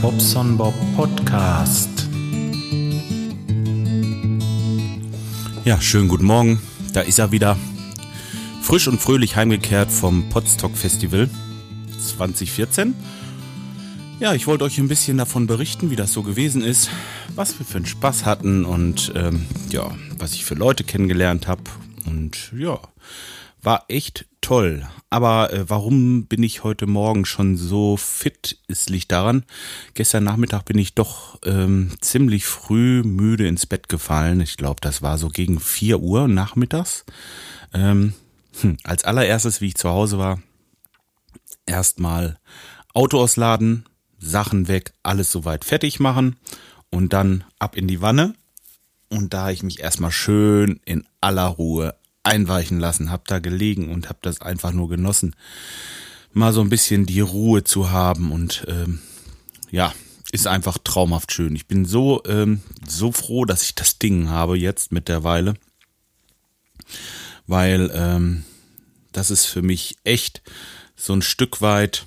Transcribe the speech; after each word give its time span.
Bobson 0.00 0.56
Bob 0.56 0.74
Podcast. 0.96 2.08
Ja, 5.64 5.80
schönen 5.80 6.08
guten 6.08 6.24
Morgen. 6.24 6.62
Da 6.92 7.02
ist 7.02 7.18
er 7.18 7.32
wieder. 7.32 7.56
Frisch 8.62 8.88
und 8.88 9.00
fröhlich 9.00 9.36
heimgekehrt 9.36 9.90
vom 9.90 10.28
Podstock 10.30 10.76
Festival 10.76 11.28
2014. 11.98 12.94
Ja, 14.20 14.32
ich 14.32 14.46
wollte 14.46 14.64
euch 14.64 14.78
ein 14.78 14.88
bisschen 14.88 15.18
davon 15.18 15.46
berichten, 15.46 15.90
wie 15.90 15.96
das 15.96 16.12
so 16.12 16.22
gewesen 16.22 16.62
ist, 16.62 16.88
was 17.34 17.58
wir 17.58 17.66
für 17.66 17.76
einen 17.76 17.86
Spaß 17.86 18.24
hatten 18.24 18.64
und 18.64 19.12
ähm, 19.14 19.46
ja, 19.70 19.90
was 20.18 20.34
ich 20.34 20.44
für 20.44 20.54
Leute 20.54 20.84
kennengelernt 20.84 21.46
habe. 21.46 21.62
Und 22.06 22.52
ja, 22.56 22.78
war 23.64 23.84
echt 23.88 24.26
toll. 24.40 24.86
Aber 25.10 25.52
äh, 25.52 25.68
warum 25.68 26.26
bin 26.26 26.42
ich 26.42 26.64
heute 26.64 26.86
Morgen 26.86 27.24
schon 27.24 27.56
so 27.56 27.96
fit? 27.96 28.58
Es 28.68 28.88
liegt 28.88 29.12
daran, 29.12 29.44
gestern 29.94 30.24
Nachmittag 30.24 30.64
bin 30.64 30.78
ich 30.78 30.94
doch 30.94 31.38
ähm, 31.44 31.92
ziemlich 32.00 32.44
früh 32.44 33.02
müde 33.02 33.46
ins 33.46 33.66
Bett 33.66 33.88
gefallen. 33.88 34.40
Ich 34.40 34.56
glaube, 34.56 34.80
das 34.80 35.02
war 35.02 35.18
so 35.18 35.28
gegen 35.28 35.60
4 35.60 36.00
Uhr 36.00 36.28
nachmittags. 36.28 37.04
Ähm, 37.72 38.14
hm, 38.60 38.76
als 38.84 39.04
allererstes, 39.04 39.60
wie 39.60 39.68
ich 39.68 39.76
zu 39.76 39.88
Hause 39.88 40.18
war, 40.18 40.42
erstmal 41.66 42.38
Auto 42.92 43.20
ausladen, 43.20 43.86
Sachen 44.18 44.68
weg, 44.68 44.92
alles 45.02 45.32
soweit 45.32 45.64
fertig 45.64 46.00
machen 46.00 46.36
und 46.90 47.12
dann 47.12 47.44
ab 47.58 47.76
in 47.76 47.88
die 47.88 48.00
Wanne. 48.00 48.34
Und 49.08 49.32
da 49.32 49.50
ich 49.50 49.62
mich 49.62 49.80
erstmal 49.80 50.12
schön 50.12 50.80
in 50.84 51.06
aller 51.20 51.46
Ruhe 51.46 51.94
einweichen 52.24 52.80
lassen, 52.80 53.10
hab 53.10 53.28
da 53.28 53.38
gelegen 53.38 53.90
und 53.90 54.08
hab 54.08 54.22
das 54.22 54.40
einfach 54.40 54.72
nur 54.72 54.88
genossen, 54.88 55.36
mal 56.32 56.52
so 56.52 56.60
ein 56.60 56.70
bisschen 56.70 57.06
die 57.06 57.20
Ruhe 57.20 57.64
zu 57.64 57.90
haben 57.90 58.32
und 58.32 58.64
ähm, 58.68 59.00
ja, 59.70 59.92
ist 60.32 60.46
einfach 60.46 60.78
traumhaft 60.78 61.32
schön. 61.32 61.54
Ich 61.54 61.66
bin 61.66 61.84
so 61.84 62.22
ähm, 62.26 62.60
so 62.86 63.12
froh, 63.12 63.44
dass 63.44 63.62
ich 63.62 63.74
das 63.74 63.98
Ding 63.98 64.28
habe 64.28 64.58
jetzt 64.58 64.90
mittlerweile, 64.90 65.54
weil 67.46 67.90
ähm, 67.94 68.44
das 69.12 69.30
ist 69.30 69.46
für 69.46 69.62
mich 69.62 69.96
echt 70.02 70.42
so 70.96 71.12
ein 71.12 71.22
Stück 71.22 71.60
weit 71.60 72.06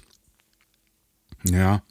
ja 1.46 1.82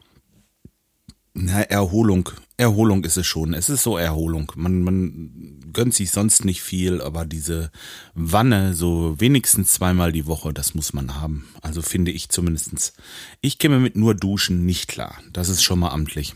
na, 1.36 1.62
Erholung 1.62 2.30
Erholung 2.58 3.04
ist 3.04 3.18
es 3.18 3.26
schon. 3.26 3.52
Es 3.52 3.68
ist 3.68 3.82
so 3.82 3.98
Erholung. 3.98 4.50
Man, 4.56 4.82
man 4.82 5.60
gönnt 5.72 5.92
sich 5.92 6.10
sonst 6.10 6.44
nicht 6.44 6.62
viel, 6.62 7.02
aber 7.02 7.26
diese 7.26 7.70
Wanne 8.14 8.72
so 8.72 9.14
wenigstens 9.18 9.72
zweimal 9.72 10.10
die 10.10 10.26
Woche, 10.26 10.54
das 10.54 10.74
muss 10.74 10.94
man 10.94 11.20
haben. 11.20 11.46
Also 11.60 11.82
finde 11.82 12.12
ich 12.12 12.30
zumindestens. 12.30 12.94
Ich 13.42 13.58
käme 13.58 13.78
mit 13.78 13.94
nur 13.94 14.14
Duschen 14.14 14.64
nicht 14.64 14.88
klar. 14.88 15.18
Das 15.34 15.50
ist 15.50 15.62
schon 15.62 15.78
mal 15.78 15.90
amtlich. 15.90 16.34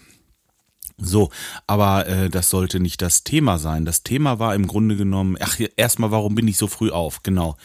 So, 1.01 1.31
aber 1.67 2.07
äh, 2.07 2.29
das 2.29 2.51
sollte 2.51 2.79
nicht 2.81 3.01
das 3.03 3.25
Thema 3.25 3.59
sein. 3.59 3.85
Das 3.85 4.03
Thema 4.03 4.39
war 4.39 4.55
im 4.55 4.67
Grunde 4.67 4.97
genommen, 4.97 5.37
ach, 5.41 5.59
erstmal, 5.77 6.11
warum 6.11 6.35
bin 6.35 6.47
ich 6.47 6.59
so 6.59 6.67
früh 6.67 6.91
auf? 6.91 7.23
Genau. 7.23 7.57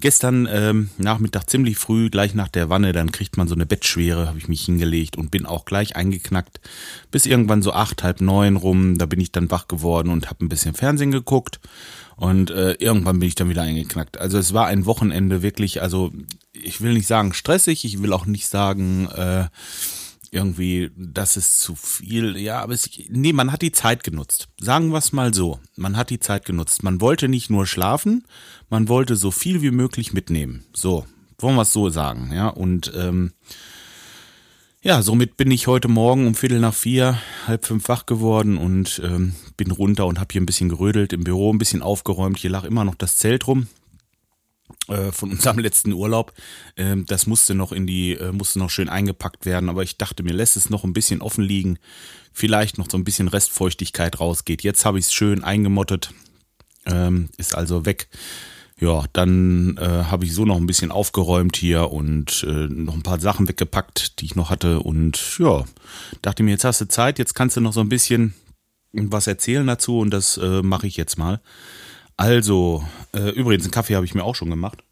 Gestern 0.00 0.48
ähm, 0.50 0.90
Nachmittag 0.98 1.50
ziemlich 1.50 1.76
früh, 1.76 2.10
gleich 2.10 2.34
nach 2.34 2.48
der 2.48 2.70
Wanne, 2.70 2.92
dann 2.92 3.12
kriegt 3.12 3.36
man 3.36 3.48
so 3.48 3.54
eine 3.54 3.66
Bettschwere, 3.66 4.28
habe 4.28 4.38
ich 4.38 4.48
mich 4.48 4.64
hingelegt 4.64 5.16
und 5.16 5.30
bin 5.30 5.46
auch 5.46 5.64
gleich 5.64 5.96
eingeknackt. 5.96 6.60
Bis 7.10 7.26
irgendwann 7.26 7.62
so 7.62 7.72
acht, 7.72 8.02
halb 8.02 8.20
neun 8.20 8.56
rum, 8.56 8.98
da 8.98 9.06
bin 9.06 9.20
ich 9.20 9.32
dann 9.32 9.50
wach 9.50 9.68
geworden 9.68 10.10
und 10.10 10.30
habe 10.30 10.44
ein 10.44 10.48
bisschen 10.48 10.74
Fernsehen 10.74 11.10
geguckt. 11.10 11.60
Und 12.16 12.50
äh, 12.50 12.72
irgendwann 12.74 13.18
bin 13.18 13.28
ich 13.28 13.34
dann 13.34 13.48
wieder 13.48 13.62
eingeknackt. 13.62 14.20
Also 14.20 14.38
es 14.38 14.54
war 14.54 14.66
ein 14.66 14.86
Wochenende 14.86 15.42
wirklich, 15.42 15.82
also 15.82 16.12
ich 16.52 16.80
will 16.80 16.94
nicht 16.94 17.08
sagen 17.08 17.32
stressig, 17.32 17.84
ich 17.84 18.02
will 18.02 18.12
auch 18.12 18.26
nicht 18.26 18.46
sagen, 18.46 19.08
äh, 19.08 19.46
irgendwie, 20.34 20.90
das 20.96 21.36
ist 21.36 21.60
zu 21.60 21.74
viel. 21.74 22.36
Ja, 22.36 22.60
aber 22.60 22.74
es, 22.74 22.90
nee, 23.08 23.32
man 23.32 23.52
hat 23.52 23.62
die 23.62 23.72
Zeit 23.72 24.04
genutzt. 24.04 24.48
Sagen 24.58 24.90
wir 24.90 24.98
es 24.98 25.12
mal 25.12 25.32
so. 25.32 25.60
Man 25.76 25.96
hat 25.96 26.10
die 26.10 26.20
Zeit 26.20 26.44
genutzt. 26.44 26.82
Man 26.82 27.00
wollte 27.00 27.28
nicht 27.28 27.50
nur 27.50 27.66
schlafen, 27.66 28.24
man 28.68 28.88
wollte 28.88 29.16
so 29.16 29.30
viel 29.30 29.62
wie 29.62 29.70
möglich 29.70 30.12
mitnehmen. 30.12 30.64
So, 30.74 31.06
wollen 31.38 31.56
wir 31.56 31.62
es 31.62 31.72
so 31.72 31.88
sagen, 31.88 32.30
ja. 32.34 32.48
Und 32.48 32.92
ähm, 32.96 33.32
ja, 34.82 35.00
somit 35.00 35.36
bin 35.38 35.50
ich 35.50 35.66
heute 35.66 35.88
Morgen 35.88 36.26
um 36.26 36.34
Viertel 36.34 36.60
nach 36.60 36.74
vier, 36.74 37.18
halb 37.46 37.64
fünf 37.64 37.88
wach 37.88 38.04
geworden 38.04 38.58
und 38.58 39.00
ähm, 39.02 39.34
bin 39.56 39.70
runter 39.70 40.04
und 40.06 40.20
habe 40.20 40.32
hier 40.32 40.42
ein 40.42 40.46
bisschen 40.46 40.68
gerödelt 40.68 41.12
im 41.12 41.24
Büro, 41.24 41.52
ein 41.52 41.58
bisschen 41.58 41.80
aufgeräumt. 41.80 42.38
Hier 42.38 42.50
lag 42.50 42.64
immer 42.64 42.84
noch 42.84 42.94
das 42.94 43.16
Zelt 43.16 43.46
rum. 43.46 43.68
Äh, 44.88 45.12
von 45.12 45.30
unserem 45.30 45.58
letzten 45.60 45.92
Urlaub. 45.92 46.32
Ähm, 46.76 47.04
das 47.06 47.26
musste 47.26 47.54
noch 47.54 47.72
in 47.72 47.86
die, 47.86 48.12
äh, 48.12 48.32
musste 48.32 48.58
noch 48.58 48.70
schön 48.70 48.88
eingepackt 48.88 49.46
werden, 49.46 49.68
aber 49.68 49.82
ich 49.82 49.98
dachte 49.98 50.22
mir, 50.22 50.32
lässt 50.32 50.56
es 50.56 50.70
noch 50.70 50.84
ein 50.84 50.92
bisschen 50.92 51.22
offen 51.22 51.44
liegen, 51.44 51.78
vielleicht 52.32 52.78
noch 52.78 52.90
so 52.90 52.96
ein 52.96 53.04
bisschen 53.04 53.28
Restfeuchtigkeit 53.28 54.20
rausgeht. 54.20 54.62
Jetzt 54.62 54.84
habe 54.84 54.98
ich 54.98 55.06
es 55.06 55.12
schön 55.12 55.44
eingemottet, 55.44 56.12
ähm, 56.86 57.28
ist 57.36 57.54
also 57.54 57.86
weg. 57.86 58.08
Ja, 58.80 59.04
dann 59.12 59.76
äh, 59.78 60.04
habe 60.04 60.24
ich 60.24 60.34
so 60.34 60.44
noch 60.44 60.56
ein 60.56 60.66
bisschen 60.66 60.90
aufgeräumt 60.90 61.56
hier 61.56 61.90
und 61.90 62.44
äh, 62.48 62.66
noch 62.68 62.94
ein 62.94 63.02
paar 63.02 63.20
Sachen 63.20 63.48
weggepackt, 63.48 64.20
die 64.20 64.26
ich 64.26 64.34
noch 64.34 64.50
hatte. 64.50 64.80
Und 64.80 65.38
ja, 65.38 65.64
dachte 66.22 66.42
mir, 66.42 66.50
jetzt 66.50 66.64
hast 66.64 66.80
du 66.80 66.88
Zeit, 66.88 67.18
jetzt 67.18 67.34
kannst 67.34 67.56
du 67.56 67.60
noch 67.60 67.72
so 67.72 67.80
ein 67.80 67.88
bisschen 67.88 68.34
was 68.92 69.26
erzählen 69.26 69.66
dazu 69.66 69.98
und 69.98 70.10
das 70.10 70.36
äh, 70.36 70.62
mache 70.62 70.86
ich 70.86 70.96
jetzt 70.96 71.18
mal. 71.18 71.40
Also, 72.16 72.86
äh, 73.12 73.30
übrigens, 73.30 73.64
einen 73.64 73.72
Kaffee 73.72 73.96
habe 73.96 74.06
ich 74.06 74.14
mir 74.14 74.24
auch 74.24 74.34
schon 74.34 74.50
gemacht. 74.50 74.84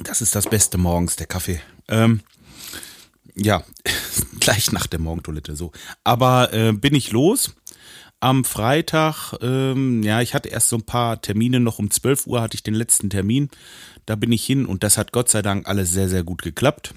Das 0.00 0.20
ist 0.20 0.34
das 0.34 0.48
Beste 0.48 0.78
morgens, 0.78 1.16
der 1.16 1.26
Kaffee. 1.26 1.60
Ähm, 1.88 2.20
ja, 3.34 3.64
gleich 4.40 4.72
nach 4.72 4.86
der 4.86 5.00
Morgentoilette 5.00 5.56
so. 5.56 5.72
Aber 6.04 6.52
äh, 6.52 6.72
bin 6.72 6.94
ich 6.94 7.12
los. 7.12 7.54
Am 8.20 8.44
Freitag, 8.44 9.34
ähm, 9.40 10.04
ja, 10.04 10.20
ich 10.20 10.34
hatte 10.34 10.48
erst 10.48 10.68
so 10.68 10.76
ein 10.76 10.86
paar 10.86 11.20
Termine 11.20 11.58
noch. 11.58 11.80
Um 11.80 11.90
12 11.90 12.28
Uhr 12.28 12.40
hatte 12.40 12.54
ich 12.54 12.62
den 12.62 12.74
letzten 12.74 13.10
Termin. 13.10 13.50
Da 14.06 14.14
bin 14.14 14.30
ich 14.30 14.44
hin 14.44 14.66
und 14.66 14.84
das 14.84 14.96
hat 14.96 15.12
Gott 15.12 15.28
sei 15.28 15.42
Dank 15.42 15.66
alles 15.66 15.90
sehr, 15.92 16.08
sehr 16.08 16.22
gut 16.22 16.42
geklappt. 16.42 16.94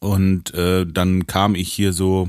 Und 0.00 0.52
äh, 0.54 0.86
dann 0.86 1.26
kam 1.26 1.54
ich 1.54 1.72
hier 1.72 1.92
so 1.92 2.28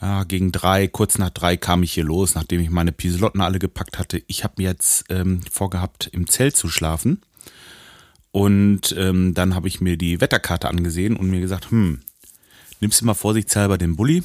ja, 0.00 0.24
gegen 0.24 0.52
drei, 0.52 0.86
kurz 0.86 1.18
nach 1.18 1.30
drei 1.30 1.56
kam 1.56 1.82
ich 1.82 1.92
hier 1.92 2.04
los, 2.04 2.34
nachdem 2.34 2.60
ich 2.60 2.70
meine 2.70 2.92
Piselotten 2.92 3.40
alle 3.40 3.58
gepackt 3.58 3.98
hatte. 3.98 4.22
Ich 4.26 4.44
habe 4.44 4.54
mir 4.58 4.68
jetzt 4.68 5.04
ähm, 5.08 5.40
vorgehabt, 5.50 6.08
im 6.12 6.28
Zelt 6.28 6.56
zu 6.56 6.68
schlafen. 6.68 7.22
Und 8.30 8.94
ähm, 8.96 9.34
dann 9.34 9.54
habe 9.54 9.68
ich 9.68 9.80
mir 9.80 9.96
die 9.96 10.20
Wetterkarte 10.20 10.68
angesehen 10.68 11.16
und 11.16 11.30
mir 11.30 11.40
gesagt, 11.40 11.70
hm, 11.70 12.00
nimmst 12.80 13.00
du 13.00 13.06
mal 13.06 13.14
vorsichtshalber 13.14 13.78
den 13.78 13.96
Bulli 13.96 14.22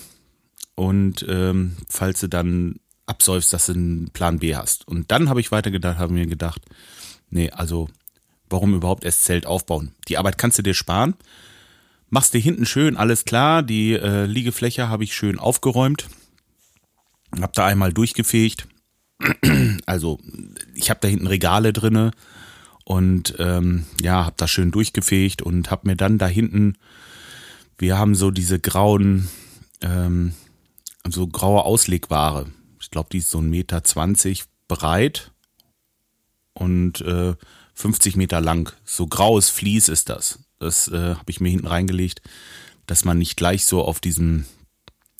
und 0.75 1.25
ähm, 1.29 1.77
falls 1.89 2.19
du 2.19 2.27
dann 2.27 2.79
absäufst, 3.05 3.53
dass 3.53 3.67
du 3.67 3.73
einen 3.73 4.09
Plan 4.11 4.39
B 4.39 4.55
hast. 4.55 4.87
Und 4.87 5.11
dann 5.11 5.29
habe 5.29 5.39
ich 5.39 5.51
weitergedacht, 5.51 5.97
habe 5.97 6.13
mir 6.13 6.25
gedacht, 6.25 6.61
nee, 7.29 7.49
also 7.49 7.89
warum 8.49 8.75
überhaupt 8.75 9.03
erst 9.03 9.23
Zelt 9.23 9.45
aufbauen? 9.45 9.93
Die 10.07 10.17
Arbeit 10.17 10.37
kannst 10.37 10.57
du 10.57 10.63
dir 10.63 10.73
sparen 10.73 11.15
machst 12.13 12.35
dir 12.35 12.39
hinten 12.39 12.67
schön 12.67 12.95
alles 12.95 13.25
klar. 13.25 13.63
Die 13.63 13.93
äh, 13.93 14.25
Liegefläche 14.25 14.87
habe 14.87 15.03
ich 15.03 15.15
schön 15.15 15.39
aufgeräumt. 15.39 16.07
Hab 17.41 17.53
da 17.53 17.65
einmal 17.65 17.91
durchgefegt. 17.91 18.67
Also 19.85 20.19
ich 20.75 20.89
habe 20.89 20.99
da 21.01 21.07
hinten 21.07 21.27
Regale 21.27 21.73
drinne 21.73 22.11
und 22.85 23.35
ähm, 23.39 23.85
ja, 24.01 24.25
habe 24.25 24.35
da 24.37 24.47
schön 24.47 24.71
durchgefegt 24.71 25.41
und 25.41 25.71
habe 25.71 25.87
mir 25.87 25.95
dann 25.95 26.17
da 26.17 26.27
hinten, 26.27 26.77
wir 27.77 27.97
haben 27.97 28.15
so 28.15 28.31
diese 28.31 28.59
grauen, 28.59 29.27
ähm, 29.81 30.33
so 31.07 31.27
graue 31.27 31.65
Auslegware. 31.65 32.47
Ich 32.81 32.91
glaube, 32.91 33.09
die 33.11 33.17
ist 33.19 33.29
so 33.29 33.39
ein 33.39 33.49
Meter 33.49 33.83
zwanzig 33.83 34.45
breit 34.67 35.31
und 36.53 37.01
äh, 37.01 37.35
50 37.73 38.15
Meter 38.15 38.39
lang. 38.39 38.73
So 38.85 39.07
graues 39.07 39.49
Vlies 39.49 39.89
ist 39.89 40.09
das. 40.09 40.39
Das 40.63 40.87
äh, 40.87 41.15
habe 41.15 41.29
ich 41.29 41.39
mir 41.39 41.49
hinten 41.49 41.67
reingelegt, 41.67 42.21
dass 42.85 43.05
man 43.05 43.17
nicht 43.17 43.37
gleich 43.37 43.65
so 43.65 43.83
auf 43.83 43.99
diesem 43.99 44.45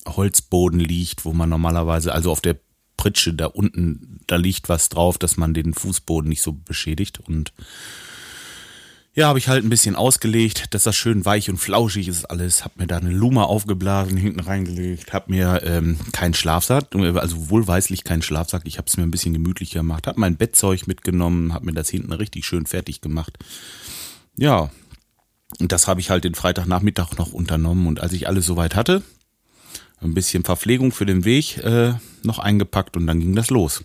Holzboden 0.06 0.80
liegt, 0.80 1.24
wo 1.24 1.32
man 1.32 1.48
normalerweise, 1.48 2.12
also 2.12 2.30
auf 2.30 2.40
der 2.40 2.56
Pritsche 2.96 3.34
da 3.34 3.46
unten, 3.46 4.20
da 4.26 4.36
liegt 4.36 4.68
was 4.68 4.88
drauf, 4.88 5.18
dass 5.18 5.36
man 5.36 5.54
den 5.54 5.74
Fußboden 5.74 6.28
nicht 6.28 6.42
so 6.42 6.52
beschädigt. 6.52 7.20
Und 7.20 7.52
ja, 9.14 9.28
habe 9.28 9.38
ich 9.38 9.48
halt 9.48 9.64
ein 9.64 9.70
bisschen 9.70 9.94
ausgelegt, 9.94 10.74
dass 10.74 10.82
das 10.82 10.96
schön 10.96 11.24
weich 11.24 11.48
und 11.48 11.58
flauschig 11.58 12.08
ist 12.08 12.24
alles. 12.24 12.64
Hab 12.64 12.76
mir 12.76 12.86
da 12.86 12.96
eine 12.96 13.10
Luma 13.10 13.44
aufgeblasen, 13.44 14.16
hinten 14.16 14.40
reingelegt. 14.40 15.12
Hab 15.12 15.28
mir 15.28 15.62
ähm, 15.64 15.98
keinen 16.12 16.34
Schlafsack, 16.34 16.94
also 16.94 17.48
wohlweislich 17.48 18.02
keinen 18.02 18.22
Schlafsack. 18.22 18.62
Ich 18.64 18.76
habe 18.78 18.88
es 18.88 18.96
mir 18.96 19.04
ein 19.04 19.12
bisschen 19.12 19.32
gemütlicher 19.32 19.80
gemacht. 19.80 20.06
Hab 20.06 20.16
mein 20.16 20.36
Bettzeug 20.36 20.86
mitgenommen, 20.86 21.52
hab 21.52 21.62
mir 21.62 21.74
das 21.74 21.90
hinten 21.90 22.12
richtig 22.12 22.44
schön 22.44 22.66
fertig 22.66 23.00
gemacht. 23.00 23.38
Ja, 24.36 24.70
und 25.60 25.72
das 25.72 25.88
habe 25.88 26.00
ich 26.00 26.10
halt 26.10 26.24
den 26.24 26.34
Freitagnachmittag 26.34 27.16
noch 27.16 27.32
unternommen. 27.32 27.86
Und 27.86 28.00
als 28.00 28.12
ich 28.12 28.26
alles 28.28 28.46
soweit 28.46 28.74
hatte, 28.74 29.02
ein 30.00 30.14
bisschen 30.14 30.44
Verpflegung 30.44 30.92
für 30.92 31.06
den 31.06 31.24
Weg 31.24 31.58
äh, 31.58 31.94
noch 32.22 32.38
eingepackt 32.38 32.96
und 32.96 33.06
dann 33.06 33.20
ging 33.20 33.34
das 33.34 33.50
los. 33.50 33.84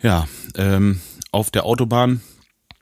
Ja, 0.00 0.28
ähm, 0.56 1.00
auf 1.30 1.50
der 1.50 1.64
Autobahn 1.64 2.20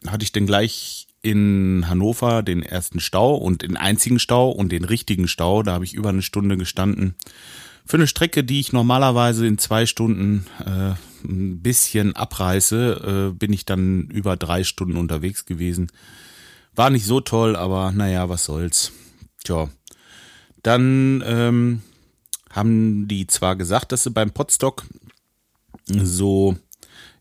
hatte 0.06 0.24
ich 0.24 0.32
dann 0.32 0.46
gleich 0.46 1.06
in 1.22 1.84
Hannover 1.86 2.42
den 2.42 2.62
ersten 2.62 3.00
Stau 3.00 3.34
und 3.34 3.62
den 3.62 3.76
einzigen 3.76 4.18
Stau 4.18 4.50
und 4.50 4.72
den 4.72 4.84
richtigen 4.84 5.28
Stau. 5.28 5.62
Da 5.62 5.72
habe 5.72 5.84
ich 5.84 5.94
über 5.94 6.08
eine 6.08 6.22
Stunde 6.22 6.56
gestanden. 6.56 7.14
Für 7.84 7.96
eine 7.96 8.06
Strecke, 8.06 8.44
die 8.44 8.60
ich 8.60 8.72
normalerweise 8.72 9.46
in 9.46 9.58
zwei 9.58 9.84
Stunden 9.84 10.46
äh, 10.64 10.94
ein 11.28 11.60
bisschen 11.60 12.16
abreiße, 12.16 13.30
äh, 13.32 13.36
bin 13.36 13.52
ich 13.52 13.66
dann 13.66 14.08
über 14.08 14.36
drei 14.36 14.64
Stunden 14.64 14.96
unterwegs 14.96 15.44
gewesen. 15.44 15.88
War 16.80 16.88
nicht 16.88 17.04
so 17.04 17.20
toll, 17.20 17.56
aber 17.56 17.92
naja, 17.92 18.30
was 18.30 18.46
soll's. 18.46 18.92
Tja. 19.44 19.68
Dann 20.62 21.22
ähm, 21.26 21.82
haben 22.48 23.06
die 23.06 23.26
zwar 23.26 23.54
gesagt, 23.56 23.92
dass 23.92 24.04
sie 24.04 24.10
beim 24.10 24.30
Potstock 24.30 24.84
so 25.84 26.56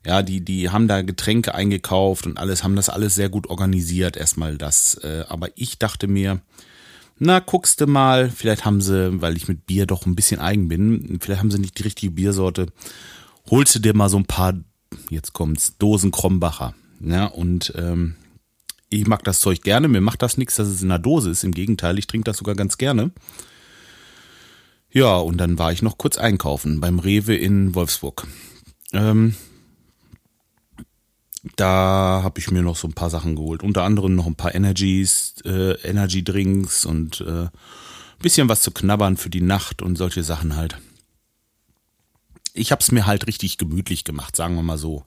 ja, 0.06 0.22
die, 0.22 0.42
die 0.42 0.70
haben 0.70 0.88
da 0.88 1.02
Getränke 1.02 1.54
eingekauft 1.54 2.24
und 2.24 2.38
alles, 2.38 2.64
haben 2.64 2.74
das 2.74 2.88
alles 2.88 3.14
sehr 3.14 3.28
gut 3.28 3.50
organisiert, 3.50 4.16
erstmal 4.16 4.56
das. 4.56 4.94
Äh, 4.94 5.26
aber 5.28 5.48
ich 5.56 5.78
dachte 5.78 6.08
mir, 6.08 6.40
na, 7.18 7.40
guckst 7.40 7.82
du 7.82 7.86
mal, 7.86 8.30
vielleicht 8.30 8.64
haben 8.64 8.80
sie, 8.80 9.20
weil 9.20 9.36
ich 9.36 9.46
mit 9.46 9.66
Bier 9.66 9.84
doch 9.84 10.06
ein 10.06 10.16
bisschen 10.16 10.40
eigen 10.40 10.68
bin, 10.68 11.18
vielleicht 11.20 11.40
haben 11.40 11.50
sie 11.50 11.58
nicht 11.58 11.78
die 11.78 11.82
richtige 11.82 12.12
Biersorte. 12.12 12.68
Holst 13.50 13.74
du 13.74 13.78
dir 13.78 13.94
mal 13.94 14.08
so 14.08 14.16
ein 14.16 14.24
paar, 14.24 14.54
jetzt 15.10 15.34
kommt's, 15.34 15.76
Dosen 15.76 16.12
Krombacher. 16.12 16.72
Ja, 17.04 17.26
und 17.26 17.74
ähm, 17.76 18.16
ich 18.90 19.06
mag 19.06 19.24
das 19.24 19.40
Zeug 19.40 19.62
gerne, 19.62 19.88
mir 19.88 20.00
macht 20.00 20.22
das 20.22 20.36
nichts, 20.36 20.56
dass 20.56 20.68
es 20.68 20.82
in 20.82 20.90
einer 20.90 20.98
Dose 20.98 21.30
ist. 21.30 21.44
Im 21.44 21.52
Gegenteil, 21.52 21.98
ich 21.98 22.06
trinke 22.06 22.24
das 22.24 22.38
sogar 22.38 22.56
ganz 22.56 22.76
gerne. 22.76 23.12
Ja, 24.92 25.16
und 25.16 25.38
dann 25.38 25.58
war 25.58 25.72
ich 25.72 25.82
noch 25.82 25.98
kurz 25.98 26.18
einkaufen 26.18 26.80
beim 26.80 26.98
Rewe 26.98 27.36
in 27.36 27.74
Wolfsburg. 27.76 28.26
Ähm, 28.92 29.36
da 31.56 32.20
habe 32.24 32.40
ich 32.40 32.50
mir 32.50 32.62
noch 32.62 32.76
so 32.76 32.88
ein 32.88 32.94
paar 32.94 33.10
Sachen 33.10 33.36
geholt. 33.36 33.62
Unter 33.62 33.84
anderem 33.84 34.16
noch 34.16 34.26
ein 34.26 34.34
paar 34.34 34.54
Energies, 34.54 35.36
äh, 35.44 35.74
Energy 35.82 36.24
Drinks 36.24 36.84
und 36.84 37.20
äh, 37.20 37.46
bisschen 38.20 38.48
was 38.48 38.60
zu 38.60 38.72
knabbern 38.72 39.16
für 39.16 39.30
die 39.30 39.40
Nacht 39.40 39.80
und 39.80 39.96
solche 39.96 40.24
Sachen 40.24 40.56
halt 40.56 40.78
ich 42.60 42.72
habe 42.72 42.80
es 42.80 42.92
mir 42.92 43.06
halt 43.06 43.26
richtig 43.26 43.56
gemütlich 43.56 44.04
gemacht, 44.04 44.36
sagen 44.36 44.54
wir 44.54 44.62
mal 44.62 44.76
so. 44.76 45.02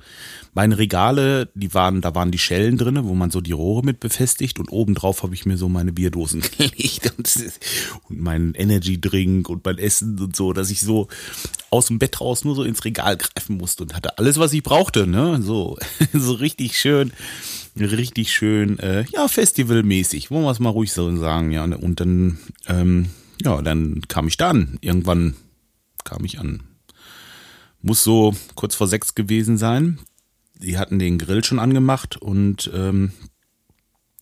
Meine 0.54 0.78
Regale, 0.78 1.50
die 1.54 1.74
waren, 1.74 2.02
da 2.02 2.16
waren 2.16 2.32
die 2.32 2.40
Schellen 2.40 2.78
drinne, 2.78 3.06
wo 3.06 3.14
man 3.14 3.32
so 3.32 3.42
die 3.42 3.52
Rohre 3.52 3.84
mit 3.84 4.00
befestigt 4.00 4.60
und 4.60 4.72
obendrauf 4.72 5.24
habe 5.24 5.36
ich 5.36 5.46
mir 5.46 5.58
so 5.58 5.70
meine 5.70 5.94
Bierdosen 5.94 6.42
gelegt 6.58 7.14
und, 7.18 7.54
und 8.10 8.22
meinen 8.22 8.56
Energy 8.56 9.00
Drink 9.00 9.50
und 9.50 9.64
mein 9.64 9.78
Essen 9.78 10.20
und 10.20 10.36
so, 10.36 10.52
dass 10.52 10.72
ich 10.72 10.82
so 10.82 11.08
aus 11.70 11.88
dem 11.88 12.00
Bett 12.00 12.20
raus 12.20 12.44
nur 12.44 12.56
so 12.56 12.64
ins 12.64 12.86
Regal 12.86 13.18
greifen 13.18 13.58
musste 13.58 13.84
und 13.84 13.96
hatte 13.96 14.18
alles, 14.18 14.40
was 14.40 14.54
ich 14.54 14.64
brauchte, 14.64 15.06
ne? 15.06 15.42
So, 15.42 15.78
so 16.14 16.34
richtig 16.34 16.80
schön, 16.80 17.14
richtig 17.80 18.34
schön, 18.34 18.80
äh, 18.80 19.06
ja, 19.12 19.28
festivalmäßig, 19.28 20.32
wollen 20.32 20.44
wir 20.44 20.52
es 20.52 20.60
mal 20.60 20.70
ruhig 20.70 20.92
so 20.92 21.16
sagen, 21.18 21.52
ja. 21.52 21.64
Und 21.64 22.00
dann, 22.00 22.40
ähm, 22.68 23.10
ja, 23.44 23.62
dann 23.62 24.02
kam 24.08 24.28
ich 24.28 24.38
da 24.38 24.50
an. 24.50 24.78
Irgendwann 24.82 25.36
kam 26.04 26.26
ich 26.26 26.40
an 26.40 26.64
muss 27.84 28.04
so 28.04 28.34
kurz 28.56 28.74
vor 28.74 28.88
sechs 28.88 29.14
gewesen 29.14 29.58
sein. 29.60 30.00
Die 30.56 30.78
hatten 30.78 30.98
den 30.98 31.20
Grill 31.20 31.44
schon 31.44 31.60
angemacht 31.60 32.18
und 32.18 32.72
ähm, 32.74 33.12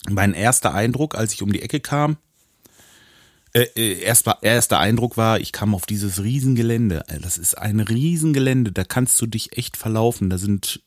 mein 0.10 0.34
erster 0.34 0.74
Eindruck, 0.74 1.16
als 1.16 1.34
ich 1.34 1.44
um 1.44 1.54
die 1.54 1.62
Ecke 1.62 1.80
kam, 1.80 2.18
äh, 3.54 3.68
äh, 3.76 4.00
erst 4.02 4.26
war, 4.26 4.42
erster 4.42 4.80
Eindruck 4.80 5.18
war, 5.18 5.40
ich 5.40 5.52
kam 5.52 5.76
auf 5.76 5.86
dieses 5.86 6.24
Riesengelände. 6.24 7.04
Das 7.22 7.38
ist 7.38 7.58
ein 7.58 7.80
Riesengelände, 7.80 8.72
da 8.72 8.84
kannst 8.84 9.20
du 9.22 9.28
dich 9.28 9.58
echt 9.58 9.78
verlaufen. 9.78 10.30
Da 10.30 10.38
sind, 10.38 10.82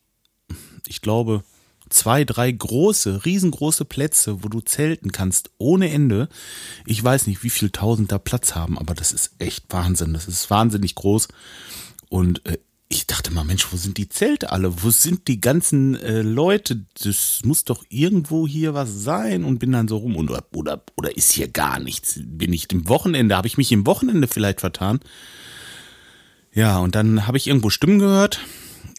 ich 0.86 1.02
glaube, 1.02 1.44
zwei, 1.90 2.24
drei 2.24 2.50
große, 2.50 3.24
riesengroße 3.24 3.84
Plätze, 3.84 4.42
wo 4.42 4.48
du 4.48 4.60
zelten 4.60 5.12
kannst, 5.12 5.50
ohne 5.58 5.90
Ende. 5.90 6.28
Ich 6.86 7.02
weiß 7.04 7.26
nicht, 7.26 7.44
wie 7.44 7.50
viel 7.50 7.70
tausend 7.70 8.10
da 8.10 8.18
Platz 8.18 8.54
haben, 8.54 8.78
aber 8.78 8.94
das 8.94 9.12
ist 9.12 9.32
echt 9.38 9.66
Wahnsinn. 9.68 10.14
Das 10.14 10.26
ist 10.26 10.48
wahnsinnig 10.50 10.94
groß. 10.94 11.28
Und 12.14 12.46
äh, 12.46 12.58
ich 12.88 13.08
dachte 13.08 13.32
mal, 13.32 13.43
Mensch, 13.43 13.72
wo 13.72 13.76
sind 13.76 13.99
die 13.99 14.08
Zelte 14.08 14.52
alle? 14.52 14.84
Wo 14.84 14.90
sind 14.90 15.26
die 15.26 15.40
ganzen 15.40 15.96
äh, 15.96 16.22
Leute? 16.22 16.87
Das 17.02 17.40
muss 17.43 17.64
doch 17.64 17.84
irgendwo 17.88 18.46
hier 18.46 18.72
was 18.72 19.02
sein 19.02 19.43
und 19.43 19.58
bin 19.58 19.72
dann 19.72 19.88
so 19.88 19.96
rum. 19.96 20.14
Und, 20.14 20.31
oder, 20.31 20.84
oder, 20.94 21.16
ist 21.16 21.32
hier 21.32 21.49
gar 21.49 21.81
nichts? 21.81 22.20
Bin 22.22 22.52
ich 22.52 22.70
im 22.70 22.88
Wochenende? 22.88 23.37
Habe 23.37 23.49
ich 23.49 23.58
mich 23.58 23.72
im 23.72 23.84
Wochenende 23.84 24.28
vielleicht 24.28 24.61
vertan? 24.61 25.00
Ja, 26.52 26.78
und 26.78 26.94
dann 26.94 27.26
habe 27.26 27.37
ich 27.37 27.49
irgendwo 27.49 27.69
Stimmen 27.69 27.99
gehört 27.99 28.38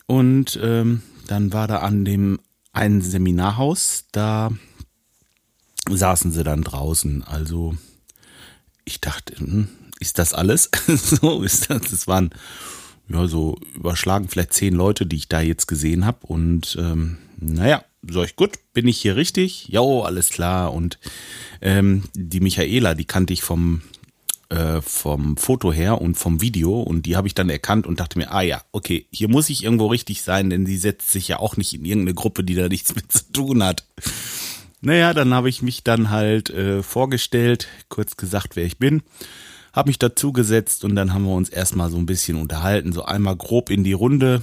und 0.08 0.60
ähm, 0.62 1.02
dann 1.28 1.54
war 1.54 1.70
da 1.70 1.78
an 1.78 2.04
dem 2.04 2.42
einen 2.74 3.02
Seminarhaus, 3.02 4.08
da 4.12 4.52
saßen 5.90 6.34
sie 6.34 6.44
dann 6.44 6.64
draußen. 6.64 7.24
Also 7.24 7.78
ich 8.84 9.00
dachte, 9.00 9.40
hm, 9.40 9.70
ist 10.02 10.20
das 10.20 10.34
alles? 10.34 10.70
so 10.88 11.44
ist 11.44 11.70
das. 11.70 11.84
Das 11.84 12.08
waren 12.08 12.32
ja, 13.08 13.28
so 13.28 13.58
überschlagen 13.76 14.30
vielleicht 14.30 14.54
zehn 14.54 14.74
Leute, 14.74 15.06
die 15.06 15.18
ich 15.18 15.30
da 15.30 15.42
jetzt 15.42 15.68
gesehen 15.68 16.06
habe. 16.06 16.26
Und 16.26 16.78
ähm, 16.80 17.18
naja, 17.38 17.84
sag 18.10 18.26
ich, 18.26 18.36
gut, 18.36 18.52
bin 18.74 18.88
ich 18.88 18.98
hier 18.98 19.16
richtig? 19.16 19.68
Ja, 19.68 19.82
alles 19.82 20.30
klar. 20.30 20.74
Und 20.74 21.00
ähm, 21.62 22.04
die 22.14 22.40
Michaela, 22.40 22.96
die 22.96 23.06
kannte 23.06 23.34
ich 23.34 23.44
vom, 23.44 23.82
äh, 24.50 24.82
vom 24.82 25.38
Foto 25.38 25.72
her 25.72 26.02
und 26.02 26.16
vom 26.16 26.42
Video 26.42 26.82
und 26.82 27.06
die 27.06 27.16
habe 27.16 27.28
ich 27.28 27.36
dann 27.36 27.50
erkannt 27.50 27.86
und 27.86 28.00
dachte 28.00 28.18
mir, 28.18 28.32
ah 28.32 28.42
ja, 28.42 28.64
okay, 28.72 29.06
hier 29.12 29.30
muss 29.30 29.50
ich 29.50 29.64
irgendwo 29.64 29.88
richtig 29.88 30.24
sein, 30.24 30.50
denn 30.50 30.66
sie 30.66 30.78
setzt 30.78 31.12
sich 31.12 31.28
ja 31.28 31.40
auch 31.40 31.58
nicht 31.58 31.74
in 31.74 31.86
irgendeine 31.86 32.16
Gruppe, 32.16 32.44
die 32.44 32.56
da 32.56 32.68
nichts 32.68 32.96
mit 32.96 33.12
zu 33.12 33.32
tun 33.32 33.64
hat. 33.64 33.86
Naja, 34.82 35.14
dann 35.14 35.34
habe 35.34 35.50
ich 35.50 35.62
mich 35.62 35.84
dann 35.84 36.10
halt 36.10 36.50
äh, 36.50 36.84
vorgestellt, 36.84 37.68
kurz 37.90 38.18
gesagt, 38.18 38.56
wer 38.56 38.66
ich 38.66 38.78
bin 38.78 39.04
habe 39.76 39.90
mich 39.90 40.00
dazu 40.00 40.32
gesetzt 40.32 40.86
und 40.86 40.96
dann 40.96 41.14
haben 41.14 41.26
wir 41.26 41.34
uns 41.34 41.50
erstmal 41.50 41.92
so 41.92 41.98
ein 41.98 42.06
bisschen 42.06 42.38
unterhalten, 42.38 42.94
so 42.94 43.04
einmal 43.04 43.36
grob 43.36 43.70
in 43.70 43.84
die 43.84 43.94
Runde, 43.94 44.42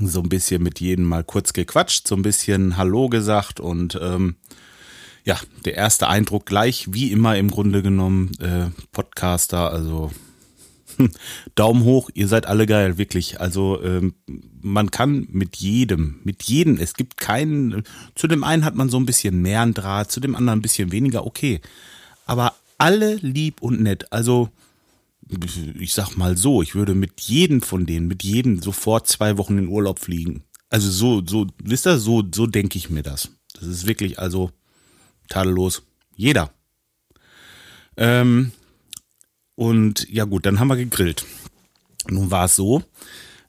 so 0.00 0.20
ein 0.20 0.28
bisschen 0.28 0.62
mit 0.62 0.80
jedem 0.80 1.04
mal 1.04 1.22
kurz 1.22 1.52
gequatscht, 1.52 2.08
so 2.08 2.16
ein 2.16 2.22
bisschen 2.22 2.76
Hallo 2.76 3.08
gesagt 3.08 3.60
und 3.60 3.98
ähm, 4.02 4.34
ja, 5.24 5.38
der 5.64 5.74
erste 5.74 6.08
Eindruck 6.08 6.46
gleich, 6.46 6.92
wie 6.92 7.12
immer 7.12 7.36
im 7.36 7.50
Grunde 7.50 7.82
genommen, 7.82 8.32
äh, 8.40 8.70
Podcaster, 8.90 9.70
also 9.70 10.10
Daumen 11.54 11.84
hoch, 11.84 12.10
ihr 12.14 12.26
seid 12.26 12.46
alle 12.46 12.66
geil, 12.66 12.98
wirklich. 12.98 13.40
Also 13.40 13.82
ähm, 13.82 14.14
man 14.62 14.90
kann 14.90 15.28
mit 15.30 15.56
jedem, 15.56 16.20
mit 16.24 16.44
jedem, 16.44 16.78
es 16.78 16.94
gibt 16.94 17.18
keinen, 17.18 17.84
zu 18.14 18.26
dem 18.26 18.42
einen 18.42 18.64
hat 18.64 18.74
man 18.74 18.88
so 18.88 18.98
ein 18.98 19.06
bisschen 19.06 19.42
mehr 19.42 19.62
ein 19.62 19.74
Draht, 19.74 20.10
zu 20.10 20.20
dem 20.20 20.34
anderen 20.34 20.58
ein 20.58 20.62
bisschen 20.62 20.90
weniger, 20.90 21.26
okay. 21.26 21.60
Aber 22.24 22.54
alle 22.78 23.16
lieb 23.16 23.62
und 23.62 23.80
nett. 23.80 24.12
Also, 24.12 24.50
ich 25.78 25.92
sag 25.92 26.16
mal 26.16 26.36
so, 26.36 26.62
ich 26.62 26.74
würde 26.74 26.94
mit 26.94 27.20
jedem 27.22 27.62
von 27.62 27.86
denen, 27.86 28.06
mit 28.06 28.22
jedem 28.22 28.60
sofort 28.60 29.06
zwei 29.06 29.38
Wochen 29.38 29.58
in 29.58 29.68
Urlaub 29.68 29.98
fliegen. 29.98 30.44
Also 30.68 30.90
so, 30.90 31.24
so, 31.24 31.46
wisst 31.62 31.86
ihr, 31.86 31.98
so, 31.98 32.22
so 32.32 32.46
denke 32.46 32.78
ich 32.78 32.90
mir 32.90 33.02
das. 33.02 33.30
Das 33.54 33.66
ist 33.68 33.86
wirklich 33.86 34.18
also 34.18 34.50
tadellos. 35.28 35.82
Jeder. 36.14 36.52
Ähm, 37.96 38.52
und 39.54 40.08
ja 40.08 40.24
gut, 40.24 40.46
dann 40.46 40.60
haben 40.60 40.68
wir 40.68 40.76
gegrillt. 40.76 41.24
Nun 42.08 42.30
war 42.30 42.44
es 42.44 42.56
so, 42.56 42.82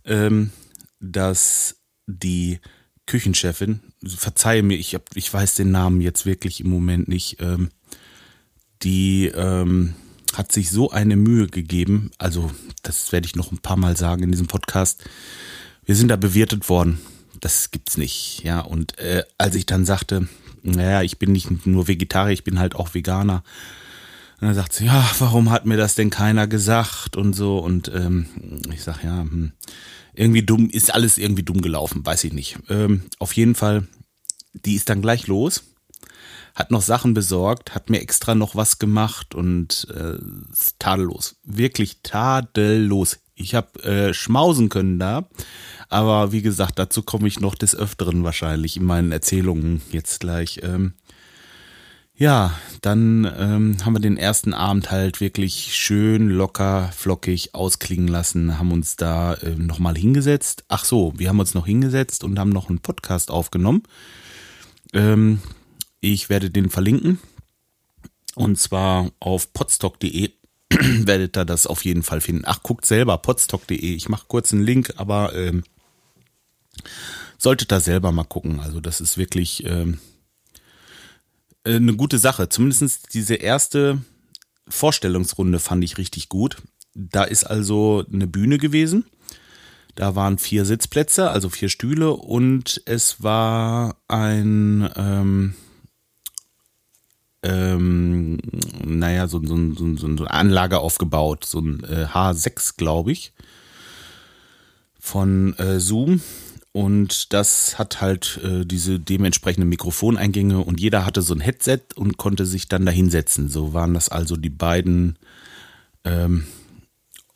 ähm, 0.06 0.52
dass 1.00 1.76
die 2.08 2.60
Küchenchefin, 3.06 3.82
verzeihe 4.06 4.64
mir, 4.64 4.78
ich, 4.78 4.96
hab, 4.96 5.16
ich 5.16 5.32
weiß 5.32 5.56
den 5.56 5.72
Namen 5.72 6.02
jetzt 6.02 6.26
wirklich 6.26 6.62
im 6.62 6.70
Moment 6.70 7.08
nicht, 7.08 7.38
ähm, 7.40 7.70
die 8.84 9.28
ähm, 9.28 9.94
hat 10.34 10.52
sich 10.52 10.70
so 10.70 10.92
eine 10.92 11.16
Mühe 11.16 11.48
gegeben. 11.48 12.12
Also, 12.18 12.52
das 12.84 13.12
werde 13.12 13.26
ich 13.26 13.36
noch 13.36 13.52
ein 13.52 13.60
paar 13.60 13.78
Mal 13.78 13.98
sagen 13.98 14.24
in 14.24 14.32
diesem 14.32 14.48
Podcast. 14.48 15.04
Wir 15.86 15.96
sind 15.96 16.10
da 16.10 16.16
bewirtet 16.16 16.70
worden. 16.70 17.00
Das 17.40 17.72
gibt's 17.72 17.98
nicht. 17.98 18.42
Ja, 18.44 18.62
und 18.62 18.98
äh, 19.00 19.24
als 19.38 19.56
ich 19.56 19.66
dann 19.66 19.86
sagte, 19.86 20.28
naja, 20.64 21.02
ich 21.02 21.18
bin 21.18 21.32
nicht 21.32 21.66
nur 21.66 21.88
Vegetarier, 21.88 22.34
ich 22.34 22.44
bin 22.44 22.60
halt 22.60 22.76
auch 22.76 22.94
Veganer. 22.94 23.44
Und 24.40 24.48
dann 24.48 24.56
sagt 24.56 24.74
sie, 24.74 24.86
ja, 24.86 25.10
warum 25.20 25.50
hat 25.50 25.66
mir 25.66 25.78
das 25.78 25.96
denn 25.96 26.10
keiner 26.10 26.48
gesagt 26.48 27.16
und 27.16 27.34
so. 27.34 27.60
Und 27.60 27.92
ähm, 27.94 28.28
ich 28.72 28.84
sag, 28.84 29.04
ja, 29.04 29.22
hm, 29.22 29.54
irgendwie 30.14 30.44
dumm, 30.44 30.70
ist 30.70 30.94
alles 30.94 31.18
irgendwie 31.18 31.44
dumm 31.44 31.62
gelaufen, 31.62 32.06
weiß 32.06 32.24
ich 32.24 32.34
nicht. 32.34 32.58
Ähm, 32.70 33.04
auf 33.20 33.34
jeden 33.34 33.56
Fall, 33.56 33.88
die 34.54 34.76
ist 34.76 34.90
dann 34.90 35.02
gleich 35.02 35.28
los 35.28 35.64
hat 36.58 36.72
noch 36.72 36.82
Sachen 36.82 37.14
besorgt, 37.14 37.76
hat 37.76 37.92
mir 37.92 38.02
extra 38.02 38.34
noch 38.34 38.56
was 38.56 38.80
gemacht 38.80 39.36
und 39.36 39.88
äh, 39.96 40.18
tadellos. 40.80 41.36
Wirklich 41.44 42.00
tadellos. 42.02 43.20
Ich 43.36 43.54
habe 43.54 43.84
äh, 43.84 44.14
schmausen 44.16 44.68
können 44.68 44.98
da, 44.98 45.30
aber 45.88 46.32
wie 46.32 46.42
gesagt, 46.42 46.80
dazu 46.80 47.04
komme 47.04 47.28
ich 47.28 47.40
noch 47.40 47.54
des 47.54 47.76
Öfteren 47.76 48.24
wahrscheinlich 48.24 48.76
in 48.76 48.86
meinen 48.86 49.12
Erzählungen 49.12 49.84
jetzt 49.92 50.20
gleich. 50.20 50.62
Ähm, 50.64 50.94
ja, 52.16 52.56
dann 52.82 53.32
ähm, 53.38 53.78
haben 53.86 53.94
wir 53.94 54.00
den 54.00 54.18
ersten 54.18 54.56
Abend 54.56 54.90
halt 54.90 55.22
wirklich 55.22 55.76
schön 55.76 56.28
locker, 56.28 56.90
flockig 56.92 57.54
ausklingen 57.54 58.08
lassen, 58.08 58.58
haben 58.58 58.72
uns 58.72 58.96
da 58.96 59.36
äh, 59.36 59.52
nochmal 59.52 59.96
hingesetzt. 59.96 60.66
Ach 60.70 60.84
so, 60.84 61.14
wir 61.18 61.30
haben 61.30 61.40
uns 61.40 61.54
noch 61.54 61.68
hingesetzt 61.68 62.24
und 62.24 62.40
haben 62.40 62.50
noch 62.50 62.70
einen 62.70 62.80
Podcast 62.80 63.30
aufgenommen 63.30 63.84
Ähm, 64.94 65.40
ich 66.00 66.30
werde 66.30 66.50
den 66.50 66.70
verlinken. 66.70 67.20
Und 68.36 68.60
zwar 68.60 69.12
auf 69.20 69.52
podstock.de 69.54 70.32
werdet 70.70 71.38
ihr 71.38 71.46
das 71.46 71.66
auf 71.66 71.86
jeden 71.86 72.04
Fall 72.04 72.22
finden. 72.22 72.44
Ach, 72.46 72.62
guckt 72.62 72.86
selber, 72.86 73.18
podstock.de. 73.18 73.78
Ich 73.78 74.10
mache 74.10 74.26
kurz 74.28 74.54
einen 74.54 74.64
Link, 74.64 74.94
aber 74.98 75.34
ähm, 75.34 75.64
solltet 77.38 77.72
da 77.72 77.80
selber 77.80 78.12
mal 78.12 78.26
gucken. 78.26 78.60
Also 78.60 78.80
das 78.80 79.02
ist 79.02 79.18
wirklich 79.18 79.66
ähm, 79.66 80.00
äh, 81.64 81.76
eine 81.76 81.96
gute 81.96 82.20
Sache. 82.20 82.50
Zumindest 82.50 83.14
diese 83.14 83.36
erste 83.36 84.02
Vorstellungsrunde 84.68 85.60
fand 85.60 85.84
ich 85.84 85.98
richtig 85.98 86.30
gut. 86.30 86.58
Da 86.94 87.24
ist 87.24 87.44
also 87.44 88.04
eine 88.12 88.28
Bühne 88.28 88.58
gewesen. 88.58 89.06
Da 89.96 90.16
waren 90.16 90.38
vier 90.38 90.66
Sitzplätze, 90.66 91.32
also 91.32 91.50
vier 91.50 91.70
Stühle 91.70 92.12
und 92.12 92.84
es 92.86 93.24
war 93.24 93.96
ein 94.08 94.88
ähm, 94.96 95.56
ähm, 97.44 98.40
naja, 98.84 99.28
so, 99.28 99.42
so, 99.44 99.56
so, 99.74 99.96
so 99.96 100.08
eine 100.08 100.32
Anlage 100.32 100.80
aufgebaut, 100.80 101.46
so 101.46 101.60
ein 101.60 101.84
äh, 101.84 102.06
H6, 102.06 102.78
glaube 102.78 103.12
ich, 103.12 103.34
von 105.00 105.58
äh, 105.58 105.80
Zoom. 105.80 106.22
Und 106.72 107.34
das 107.34 107.80
hat 107.80 108.02
halt 108.02 108.40
äh, 108.44 108.66
diese 108.66 109.00
dementsprechenden 109.00 109.70
Mikrofoneingänge 109.70 110.60
und 110.60 110.80
jeder 110.80 111.06
hatte 111.06 111.24
so 111.24 111.34
ein 111.34 111.40
Headset 111.40 111.80
und 111.96 112.18
konnte 112.18 112.46
sich 112.46 112.68
dann 112.68 112.86
da 112.86 112.92
hinsetzen. 112.92 113.50
So 113.50 113.74
waren 113.74 113.96
das 113.96 114.10
also 114.10 114.36
die 114.36 114.52
beiden 114.52 115.18
ähm, 116.04 116.46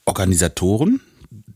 Organisatoren. 0.05 1.01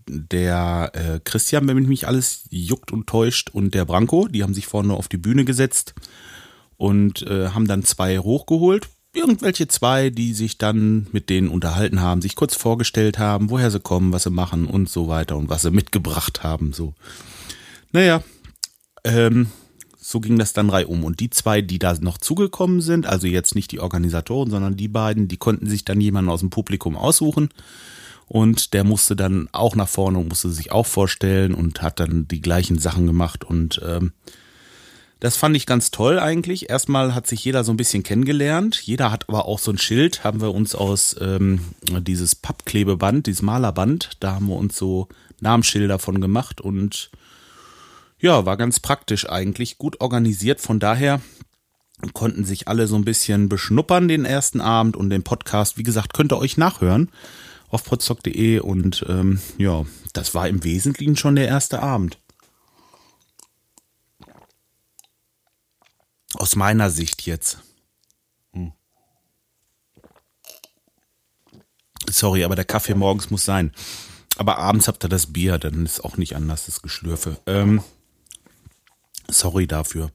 Der 0.07 0.91
äh, 0.93 1.19
Christian, 1.23 1.67
wenn 1.67 1.77
mich 1.83 2.07
alles 2.07 2.45
juckt 2.49 2.91
und 2.91 3.07
täuscht, 3.07 3.49
und 3.49 3.73
der 3.73 3.85
Branko, 3.85 4.27
die 4.27 4.43
haben 4.43 4.53
sich 4.53 4.67
vorne 4.67 4.93
auf 4.93 5.07
die 5.07 5.17
Bühne 5.17 5.45
gesetzt 5.45 5.93
und 6.77 7.22
äh, 7.24 7.50
haben 7.50 7.67
dann 7.67 7.84
zwei 7.84 8.20
hochgeholt. 8.20 8.88
Irgendwelche 9.13 9.67
zwei, 9.67 10.10
die 10.10 10.34
sich 10.34 10.58
dann 10.58 11.08
mit 11.12 11.29
denen 11.29 11.48
unterhalten 11.48 12.01
haben, 12.01 12.22
sich 12.22 12.36
kurz 12.36 12.55
vorgestellt 12.55 13.17
haben, 13.17 13.50
woher 13.50 13.72
sie 13.72 13.79
kommen, 13.79 14.12
was 14.12 14.24
sie 14.24 14.29
machen 14.29 14.65
und 14.65 14.89
so 14.89 15.08
weiter 15.08 15.38
und 15.38 15.50
was 15.50 15.62
sie 15.62 15.72
mitgebracht 15.72 16.44
haben. 16.44 16.74
So. 16.74 16.94
Naja, 17.94 18.22
ähm, 19.05 19.48
so 20.08 20.20
ging 20.20 20.38
das 20.38 20.53
dann 20.53 20.70
reihum. 20.70 21.03
Und 21.03 21.20
die 21.20 21.29
zwei, 21.32 21.62
die 21.62 21.79
da 21.79 21.96
noch 22.00 22.17
zugekommen 22.17 22.82
sind, 22.82 23.08
also 23.08 23.25
jetzt 23.25 23.55
nicht 23.55 23.72
die 23.72 23.79
Organisatoren, 23.79 24.51
sondern 24.51 24.75
die 24.77 24.88
beiden, 24.88 25.27
die 25.27 25.38
konnten 25.38 25.67
sich 25.67 25.86
dann 25.86 26.00
jemanden 26.00 26.29
aus 26.29 26.41
dem 26.41 26.51
Publikum 26.51 26.96
aussuchen. 26.96 27.50
Und 28.27 28.74
der 28.74 28.84
musste 28.84 29.15
dann 29.15 29.50
auch 29.51 29.75
nach 29.75 29.88
vorne 29.88 30.17
und 30.17 30.29
musste 30.29 30.50
sich 30.51 30.72
auch 30.72 30.86
vorstellen 30.86 31.55
und 31.55 31.82
hat 31.82 32.00
dann 32.00 32.27
die 32.27 32.41
gleichen 32.41 32.79
Sachen 32.79 33.08
gemacht. 33.08 33.44
Und 33.44 33.82
ähm, 33.84 34.13
das 35.19 35.38
fand 35.38 35.55
ich 35.55 35.65
ganz 35.65 35.91
toll 35.91 36.19
eigentlich. 36.19 36.69
Erstmal 36.69 37.15
hat 37.15 37.27
sich 37.27 37.43
jeder 37.43 37.63
so 37.63 37.72
ein 37.72 37.77
bisschen 37.77 38.03
kennengelernt. 38.03 38.81
Jeder 38.81 39.12
hat 39.12 39.29
aber 39.29 39.45
auch 39.45 39.60
so 39.60 39.72
ein 39.72 39.77
Schild, 39.77 40.24
haben 40.24 40.41
wir 40.41 40.53
uns 40.53 40.75
aus 40.75 41.15
ähm, 41.19 41.60
dieses 42.01 42.36
Pappklebeband, 42.36 43.27
dieses 43.27 43.41
Malerband, 43.41 44.17
da 44.19 44.36
haben 44.36 44.48
wir 44.48 44.55
uns 44.55 44.77
so 44.77 45.07
Namensschilder 45.39 46.00
von 46.00 46.22
gemacht 46.22 46.62
und 46.62 47.12
ja, 48.19 48.45
war 48.45 48.57
ganz 48.57 48.79
praktisch 48.79 49.29
eigentlich, 49.29 49.77
gut 49.77 50.01
organisiert. 50.01 50.62
Von 50.62 50.79
daher 50.79 51.22
konnten 52.13 52.45
sich 52.45 52.67
alle 52.67 52.88
so 52.88 52.95
ein 52.95 53.05
bisschen 53.05 53.50
beschnuppern 53.50 54.07
den 54.07 54.25
ersten 54.25 54.62
Abend 54.62 54.95
und 54.98 55.10
den 55.10 55.24
Podcast, 55.24 55.77
wie 55.77 55.84
gesagt, 55.84 56.13
könnt 56.13 56.34
ihr 56.34 56.38
euch 56.38 56.57
nachhören 56.57 57.10
auf 57.69 57.84
podstock.de 57.84 58.60
und 58.60 59.05
ähm, 59.10 59.39
ja, 59.57 59.86
das 60.13 60.34
war 60.34 60.48
im 60.48 60.63
Wesentlichen 60.63 61.17
schon 61.17 61.36
der 61.36 61.48
erste 61.48 61.81
Abend. 61.81 62.17
Aus 66.37 66.55
meiner 66.55 66.89
Sicht 66.89 67.25
jetzt. 67.25 67.59
Hm. 68.53 68.73
Sorry, 72.09 72.43
aber 72.43 72.55
der 72.55 72.65
Kaffee 72.65 72.95
morgens 72.95 73.29
muss 73.29 73.45
sein. 73.45 73.71
Aber 74.37 74.57
abends 74.57 74.87
habt 74.87 75.03
ihr 75.03 75.09
das 75.09 75.31
Bier, 75.31 75.57
dann 75.57 75.85
ist 75.85 76.03
auch 76.03 76.17
nicht 76.17 76.35
anders 76.35 76.65
das 76.65 76.81
Geschlürfe. 76.81 77.39
Ähm, 77.45 77.81
sorry 79.29 79.65
dafür. 79.65 80.11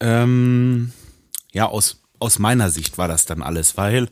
Ähm, 0.00 0.92
ja, 1.52 1.66
aus, 1.66 2.02
aus 2.18 2.38
meiner 2.38 2.70
Sicht 2.70 2.98
war 2.98 3.08
das 3.08 3.24
dann 3.24 3.42
alles, 3.42 3.76
weil 3.76 4.10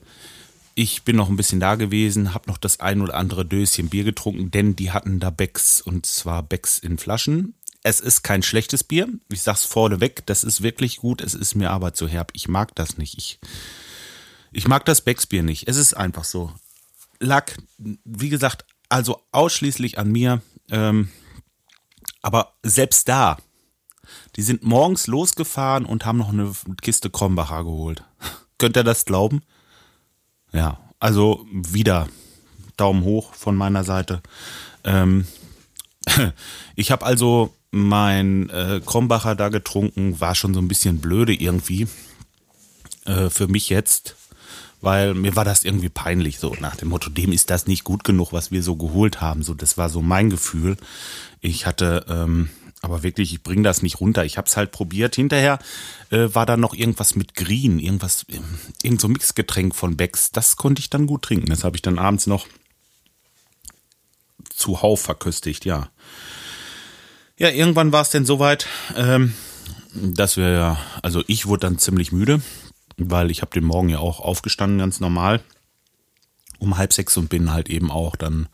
ich 0.74 1.04
bin 1.04 1.16
noch 1.16 1.28
ein 1.28 1.36
bisschen 1.36 1.60
da 1.60 1.74
gewesen, 1.74 2.34
habe 2.34 2.48
noch 2.50 2.58
das 2.58 2.80
ein 2.80 3.00
oder 3.00 3.14
andere 3.14 3.46
Döschen 3.46 3.88
Bier 3.88 4.04
getrunken, 4.04 4.50
denn 4.50 4.76
die 4.76 4.90
hatten 4.90 5.20
da 5.20 5.30
Becks 5.30 5.80
und 5.80 6.06
zwar 6.06 6.42
Becks 6.42 6.78
in 6.78 6.98
Flaschen 6.98 7.54
es 7.86 8.00
ist 8.00 8.22
kein 8.22 8.42
schlechtes 8.42 8.82
Bier. 8.82 9.08
Ich 9.28 9.42
sag's 9.42 9.64
vorneweg, 9.64 10.26
das 10.26 10.42
ist 10.42 10.60
wirklich 10.60 10.96
gut. 10.96 11.20
Es 11.20 11.34
ist 11.34 11.54
mir 11.54 11.70
aber 11.70 11.94
zu 11.94 12.08
herb. 12.08 12.32
Ich 12.32 12.48
mag 12.48 12.74
das 12.74 12.98
nicht. 12.98 13.16
Ich, 13.16 13.38
ich 14.50 14.66
mag 14.66 14.84
das 14.86 15.02
Becksbier 15.02 15.44
nicht. 15.44 15.68
Es 15.68 15.76
ist 15.76 15.94
einfach 15.94 16.24
so. 16.24 16.52
Lag, 17.20 17.52
wie 17.78 18.28
gesagt, 18.28 18.64
also 18.88 19.22
ausschließlich 19.30 20.00
an 20.00 20.10
mir. 20.10 20.42
Ähm, 20.68 21.10
aber 22.22 22.54
selbst 22.64 23.08
da, 23.08 23.38
die 24.34 24.42
sind 24.42 24.64
morgens 24.64 25.06
losgefahren 25.06 25.86
und 25.86 26.04
haben 26.04 26.18
noch 26.18 26.30
eine 26.30 26.52
Kiste 26.82 27.08
Krombacher 27.08 27.62
geholt. 27.62 28.02
Könnt 28.58 28.76
ihr 28.76 28.82
das 28.82 29.04
glauben? 29.04 29.42
Ja, 30.52 30.80
also 30.98 31.46
wieder 31.52 32.08
Daumen 32.76 33.04
hoch 33.04 33.32
von 33.32 33.54
meiner 33.54 33.84
Seite. 33.84 34.22
Ähm, 34.82 35.28
ich 36.74 36.90
habe 36.90 37.06
also 37.06 37.54
mein 37.70 38.48
äh, 38.50 38.80
Krombacher 38.84 39.34
da 39.34 39.48
getrunken, 39.48 40.20
war 40.20 40.34
schon 40.34 40.54
so 40.54 40.60
ein 40.60 40.68
bisschen 40.68 40.98
blöde 40.98 41.34
irgendwie. 41.34 41.86
Äh, 43.04 43.30
für 43.30 43.48
mich 43.48 43.68
jetzt. 43.68 44.16
Weil 44.80 45.14
mir 45.14 45.34
war 45.34 45.44
das 45.44 45.64
irgendwie 45.64 45.88
peinlich, 45.88 46.38
so 46.38 46.54
nach 46.60 46.76
dem 46.76 46.88
Motto, 46.88 47.08
dem 47.08 47.32
ist 47.32 47.50
das 47.50 47.66
nicht 47.66 47.82
gut 47.82 48.04
genug, 48.04 48.32
was 48.32 48.50
wir 48.50 48.62
so 48.62 48.76
geholt 48.76 49.20
haben. 49.20 49.42
So, 49.42 49.54
das 49.54 49.78
war 49.78 49.88
so 49.88 50.02
mein 50.02 50.28
Gefühl. 50.28 50.76
Ich 51.40 51.66
hatte, 51.66 52.04
ähm, 52.08 52.50
aber 52.82 53.02
wirklich, 53.02 53.32
ich 53.32 53.42
bringe 53.42 53.62
das 53.62 53.82
nicht 53.82 54.00
runter. 54.00 54.24
Ich 54.24 54.36
habe 54.36 54.46
es 54.46 54.56
halt 54.56 54.72
probiert. 54.72 55.16
Hinterher 55.16 55.58
äh, 56.10 56.28
war 56.32 56.44
da 56.44 56.56
noch 56.56 56.74
irgendwas 56.74 57.16
mit 57.16 57.34
Green, 57.34 57.78
irgendwas, 57.78 58.24
äh, 58.28 58.38
irgend 58.82 59.00
so 59.00 59.08
Mixgetränk 59.08 59.74
von 59.74 59.96
Becks. 59.96 60.30
Das 60.30 60.56
konnte 60.56 60.80
ich 60.80 60.90
dann 60.90 61.06
gut 61.06 61.22
trinken. 61.22 61.48
Das 61.48 61.64
habe 61.64 61.76
ich 61.76 61.82
dann 61.82 61.98
abends 61.98 62.26
noch 62.26 62.46
zuhauf 64.50 65.00
verköstigt, 65.00 65.64
ja. 65.64 65.88
Ja, 67.38 67.50
irgendwann 67.50 67.92
war 67.92 68.00
es 68.00 68.08
denn 68.08 68.24
soweit, 68.24 68.66
ähm, 68.96 69.34
dass 69.92 70.38
wir 70.38 70.78
also 71.02 71.22
ich 71.26 71.46
wurde 71.46 71.66
dann 71.66 71.78
ziemlich 71.78 72.10
müde, 72.10 72.40
weil 72.96 73.30
ich 73.30 73.42
habe 73.42 73.52
den 73.52 73.64
Morgen 73.64 73.90
ja 73.90 73.98
auch 73.98 74.20
aufgestanden, 74.20 74.78
ganz 74.78 75.00
normal, 75.00 75.42
um 76.58 76.78
halb 76.78 76.94
sechs 76.94 77.14
und 77.18 77.28
bin 77.28 77.52
halt 77.52 77.68
eben 77.68 77.90
auch 77.90 78.16
dann, 78.16 78.48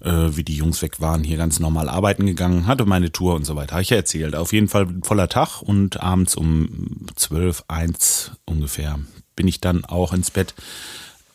äh, 0.00 0.10
wie 0.10 0.42
die 0.42 0.56
Jungs 0.56 0.82
weg 0.82 1.00
waren, 1.00 1.22
hier 1.22 1.36
ganz 1.36 1.60
normal 1.60 1.88
arbeiten 1.88 2.26
gegangen, 2.26 2.66
hatte 2.66 2.84
meine 2.84 3.12
Tour 3.12 3.36
und 3.36 3.44
so 3.44 3.54
weiter, 3.54 3.74
habe 3.74 3.82
ich 3.82 3.90
ja 3.90 3.96
erzählt. 3.96 4.34
Auf 4.34 4.52
jeden 4.52 4.68
Fall 4.68 4.88
voller 5.04 5.28
Tag 5.28 5.62
und 5.62 6.00
abends 6.00 6.34
um 6.34 7.06
zwölf, 7.14 7.62
eins 7.68 8.32
ungefähr 8.44 8.98
bin 9.36 9.46
ich 9.46 9.60
dann 9.60 9.84
auch 9.84 10.12
ins 10.12 10.32
Bett. 10.32 10.54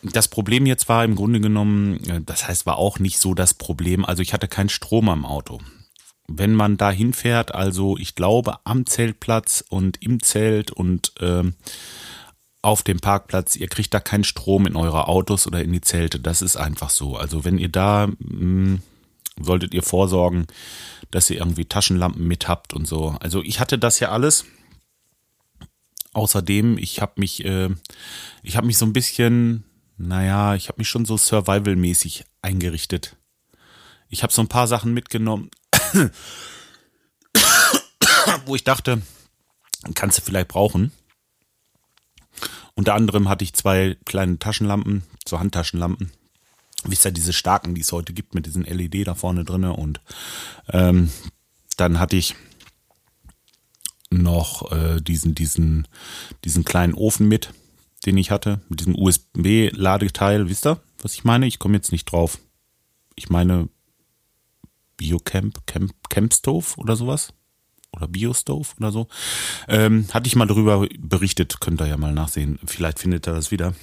Das 0.04 0.28
Problem 0.28 0.66
jetzt 0.66 0.90
war 0.90 1.06
im 1.06 1.16
Grunde 1.16 1.40
genommen, 1.40 2.04
äh, 2.10 2.20
das 2.20 2.50
heißt, 2.50 2.66
war 2.66 2.76
auch 2.76 3.00
nicht 3.00 3.18
so 3.18 3.34
das 3.34 3.54
Problem. 3.54 4.04
Also 4.04 4.22
ich 4.22 4.34
hatte 4.34 4.50
keinen 4.50 4.68
Strom 4.68 5.08
am 5.08 5.26
Auto 5.26 5.62
wenn 6.30 6.54
man 6.54 6.78
da 6.78 6.92
hinfährt, 6.92 7.54
also 7.54 7.98
ich 7.98 8.16
glaube 8.16 8.58
am 8.64 8.86
Zeltplatz 8.86 9.64
und 9.70 10.02
im 10.02 10.22
Zelt 10.22 10.72
und 10.72 11.14
ähm, 11.20 11.56
auf 12.62 12.84
dem 12.84 13.00
Parkplatz, 13.00 13.56
ihr 13.56 13.68
kriegt 13.68 13.94
da 13.94 14.00
keinen 14.00 14.24
Strom 14.24 14.68
in 14.68 14.76
eure 14.76 15.08
Autos 15.08 15.48
oder 15.48 15.64
in 15.64 15.72
die 15.72 15.82
Zelte. 15.82 16.20
Das 16.20 16.42
ist 16.42 16.58
einfach 16.58 16.90
so. 16.90 17.16
Also 17.16 17.46
wenn 17.46 17.58
ihr 17.58 17.70
da 17.70 18.08
mh, 18.08 18.16
hm, 18.20 18.82
solltet 19.42 19.74
ihr 19.74 19.84
vorsorgen, 19.84 20.48
dass 21.12 21.30
ihr 21.30 21.38
irgendwie 21.38 21.66
Taschenlampen 21.66 22.28
mit 22.28 22.48
habt 22.48 22.74
und 22.74 22.86
so. 22.86 23.16
Also 23.20 23.42
ich 23.42 23.60
hatte 23.60 23.78
das 23.78 24.00
ja 24.00 24.10
alles. 24.10 24.46
Außerdem, 26.14 26.78
ich 26.78 27.02
habe 27.02 27.14
mich, 27.18 27.46
äh, 27.46 27.70
ich 28.44 28.58
habe 28.58 28.68
mich 28.68 28.78
so 28.78 28.86
ein 28.86 28.94
bisschen, 28.94 29.64
naja, 29.98 30.56
ich 30.56 30.68
habe 30.68 30.80
mich 30.80 30.90
schon 30.90 31.06
so 31.06 31.18
Survival-mäßig 31.18 32.26
eingerichtet. 32.42 33.16
Ich 34.10 34.24
habe 34.24 34.34
so 34.34 34.42
ein 34.42 34.48
paar 34.48 34.68
Sachen 34.68 34.94
mitgenommen. 34.94 35.52
wo 38.46 38.56
ich 38.56 38.64
dachte, 38.64 39.02
kannst 39.96 40.18
du 40.18 40.22
vielleicht 40.22 40.48
brauchen. 40.48 40.92
Unter 42.76 42.94
anderem 42.96 43.28
hatte 43.28 43.44
ich 43.44 43.54
zwei 43.54 43.98
kleine 44.06 44.40
Taschenlampen, 44.40 45.04
so 45.28 45.40
Handtaschenlampen. 45.40 46.12
Wisst 46.86 47.06
ihr, 47.06 47.12
diese 47.12 47.34
starken, 47.34 47.76
die 47.76 47.82
es 47.82 47.92
heute 47.92 48.14
gibt 48.14 48.36
mit 48.36 48.46
diesen 48.46 48.64
LED 48.64 49.06
da 49.08 49.16
vorne 49.16 49.44
drin. 49.44 49.66
Und 49.66 50.00
ähm, 50.70 51.12
dann 51.76 52.00
hatte 52.00 52.16
ich 52.16 52.36
noch 54.10 54.72
äh, 54.72 55.02
diesen, 55.02 55.36
diesen, 55.36 55.88
diesen 56.46 56.64
kleinen 56.64 56.94
Ofen 56.94 57.28
mit, 57.28 57.54
den 58.06 58.18
ich 58.18 58.32
hatte, 58.32 58.62
mit 58.70 58.80
diesem 58.80 58.96
USB-Ladeteil. 58.96 60.48
Wisst 60.50 60.66
ihr, 60.66 60.82
was 61.02 61.14
ich 61.14 61.26
meine? 61.26 61.48
Ich 61.48 61.60
komme 61.60 61.76
jetzt 61.76 61.92
nicht 61.92 62.06
drauf. 62.06 62.40
Ich 63.16 63.30
meine 63.30 63.68
Biocamp, 65.00 65.66
Camp, 65.66 65.94
Campstove 66.10 66.78
oder 66.78 66.96
sowas. 66.96 67.34
oder 67.96 68.08
Biostove 68.08 68.76
oder 68.78 68.92
so. 68.92 69.08
Ähm, 69.68 70.06
hatte 70.14 70.28
ich 70.28 70.36
mal 70.36 70.46
darüber 70.46 70.88
berichtet, 71.00 71.60
könnt 71.60 71.82
ihr 71.82 71.88
ja 71.88 71.98
mal 71.98 72.14
nachsehen. 72.14 72.60
Vielleicht 72.66 73.00
findet 73.00 73.28
ihr 73.28 73.34
das 73.34 73.50
wieder. 73.52 73.74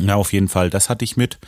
Ja, 0.00 0.14
auf 0.14 0.32
jeden 0.32 0.48
Fall, 0.48 0.70
das 0.70 0.88
hatte 0.88 1.04
ich 1.04 1.16
mit. 1.16 1.38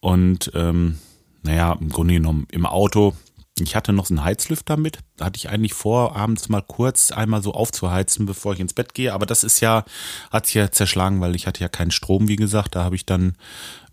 Und 0.00 0.50
ähm, 0.54 0.98
naja, 1.42 1.76
im 1.80 1.88
Grunde 1.88 2.14
genommen 2.14 2.46
im 2.50 2.66
Auto. 2.66 3.14
Ich 3.60 3.76
hatte 3.76 3.92
noch 3.92 4.06
so 4.06 4.14
einen 4.14 4.24
Heizlüfter 4.24 4.76
mit. 4.76 4.98
Da 5.16 5.26
hatte 5.26 5.38
ich 5.38 5.48
eigentlich 5.48 5.74
vor, 5.74 6.16
abends 6.16 6.48
mal 6.48 6.60
kurz 6.62 7.12
einmal 7.12 7.40
so 7.40 7.54
aufzuheizen, 7.54 8.26
bevor 8.26 8.52
ich 8.52 8.60
ins 8.60 8.74
Bett 8.74 8.94
gehe. 8.94 9.14
Aber 9.14 9.26
das 9.26 9.44
ist 9.44 9.60
ja, 9.60 9.84
hat 10.32 10.46
sich 10.46 10.56
ja 10.56 10.72
zerschlagen, 10.72 11.20
weil 11.20 11.36
ich 11.36 11.46
hatte 11.46 11.60
ja 11.60 11.68
keinen 11.68 11.92
Strom, 11.92 12.26
wie 12.26 12.36
gesagt. 12.36 12.74
Da 12.74 12.82
habe 12.82 12.96
ich 12.96 13.06
dann 13.06 13.36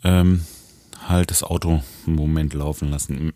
ähm, 0.04 0.46
halt 1.08 1.30
das 1.30 1.44
Auto 1.44 1.84
im 2.08 2.16
Moment 2.16 2.56
laufen 2.56 2.90
lassen. 2.90 3.34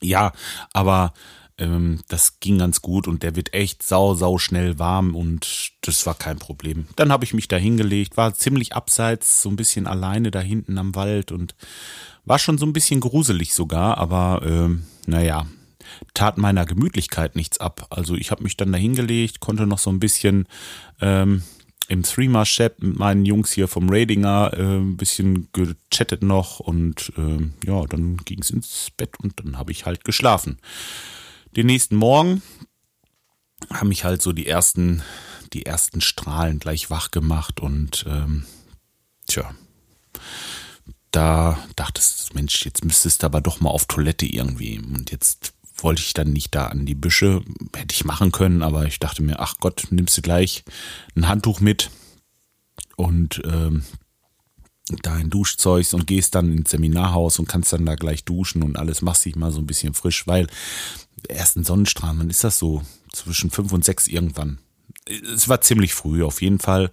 Ja, 0.00 0.32
aber 0.72 1.12
ähm, 1.58 2.00
das 2.08 2.38
ging 2.40 2.58
ganz 2.58 2.82
gut 2.82 3.08
und 3.08 3.22
der 3.22 3.36
wird 3.36 3.54
echt 3.54 3.82
sau, 3.82 4.14
sau 4.14 4.38
schnell 4.38 4.78
warm 4.78 5.14
und 5.14 5.72
das 5.80 6.04
war 6.06 6.14
kein 6.14 6.38
Problem. 6.38 6.86
Dann 6.96 7.12
habe 7.12 7.24
ich 7.24 7.34
mich 7.34 7.48
da 7.48 7.56
hingelegt, 7.56 8.16
war 8.16 8.34
ziemlich 8.34 8.74
abseits, 8.74 9.42
so 9.42 9.48
ein 9.48 9.56
bisschen 9.56 9.86
alleine 9.86 10.30
da 10.30 10.40
hinten 10.40 10.78
am 10.78 10.94
Wald 10.94 11.32
und 11.32 11.54
war 12.24 12.38
schon 12.38 12.58
so 12.58 12.66
ein 12.66 12.72
bisschen 12.72 13.00
gruselig 13.00 13.54
sogar, 13.54 13.98
aber 13.98 14.42
ähm, 14.44 14.84
naja, 15.06 15.46
tat 16.14 16.36
meiner 16.38 16.66
Gemütlichkeit 16.66 17.36
nichts 17.36 17.58
ab. 17.58 17.86
Also 17.90 18.16
ich 18.16 18.30
habe 18.30 18.42
mich 18.42 18.56
dann 18.56 18.72
da 18.72 18.78
hingelegt, 18.78 19.40
konnte 19.40 19.66
noch 19.66 19.78
so 19.78 19.90
ein 19.90 20.00
bisschen 20.00 20.46
ähm, 21.00 21.42
im 21.88 22.02
Threema-Chat 22.02 22.82
mit 22.82 22.98
meinen 22.98 23.24
Jungs 23.24 23.52
hier 23.52 23.68
vom 23.68 23.88
Radinger 23.88 24.52
äh, 24.54 24.78
ein 24.78 24.96
bisschen 24.96 25.48
gechattet 25.52 26.22
noch 26.22 26.60
und 26.60 27.12
äh, 27.16 27.66
ja, 27.66 27.84
dann 27.86 28.16
ging 28.18 28.40
es 28.40 28.50
ins 28.50 28.88
Bett 28.96 29.18
und 29.22 29.40
dann 29.40 29.58
habe 29.58 29.72
ich 29.72 29.86
halt 29.86 30.04
geschlafen. 30.04 30.58
Den 31.56 31.66
nächsten 31.66 31.96
Morgen 31.96 32.42
haben 33.72 33.88
mich 33.88 34.04
halt 34.04 34.20
so 34.22 34.32
die 34.32 34.46
ersten, 34.46 35.02
die 35.52 35.64
ersten 35.64 36.00
Strahlen 36.00 36.58
gleich 36.58 36.90
wach 36.90 37.10
gemacht 37.10 37.60
und 37.60 38.04
ähm, 38.08 38.44
tja, 39.26 39.54
da 41.16 41.58
dachtest 41.76 42.30
du, 42.30 42.34
Mensch, 42.34 42.64
jetzt 42.66 42.84
müsstest 42.84 43.22
du 43.22 43.26
aber 43.26 43.40
doch 43.40 43.60
mal 43.60 43.70
auf 43.70 43.86
Toilette 43.86 44.26
irgendwie. 44.26 44.78
Und 44.78 45.10
jetzt 45.10 45.54
wollte 45.78 46.02
ich 46.02 46.14
dann 46.14 46.32
nicht 46.32 46.54
da 46.54 46.68
an 46.68 46.86
die 46.86 46.94
Büsche, 46.94 47.42
hätte 47.74 47.94
ich 47.94 48.04
machen 48.04 48.32
können, 48.32 48.62
aber 48.62 48.86
ich 48.86 48.98
dachte 48.98 49.22
mir, 49.22 49.40
ach 49.40 49.56
Gott, 49.60 49.88
nimmst 49.90 50.16
du 50.16 50.22
gleich 50.22 50.64
ein 51.14 51.28
Handtuch 51.28 51.60
mit 51.60 51.90
und 52.96 53.42
ähm, 53.44 53.84
dein 55.02 55.30
Duschzeugs 55.30 55.94
und 55.94 56.06
gehst 56.06 56.34
dann 56.34 56.52
ins 56.52 56.70
Seminarhaus 56.70 57.38
und 57.38 57.48
kannst 57.48 57.72
dann 57.72 57.86
da 57.86 57.94
gleich 57.96 58.24
duschen 58.24 58.62
und 58.62 58.76
alles, 58.76 59.02
machst 59.02 59.24
dich 59.24 59.36
mal 59.36 59.50
so 59.50 59.60
ein 59.60 59.66
bisschen 59.66 59.94
frisch, 59.94 60.26
weil 60.26 60.46
ersten 61.28 61.64
Sonnenstrahlen, 61.64 62.18
wann 62.20 62.30
ist 62.30 62.44
das 62.44 62.58
so? 62.58 62.82
Zwischen 63.12 63.50
fünf 63.50 63.72
und 63.72 63.84
sechs 63.84 64.06
irgendwann. 64.06 64.58
Es 65.06 65.48
war 65.48 65.60
ziemlich 65.60 65.94
früh, 65.94 66.22
auf 66.22 66.42
jeden 66.42 66.58
Fall. 66.58 66.90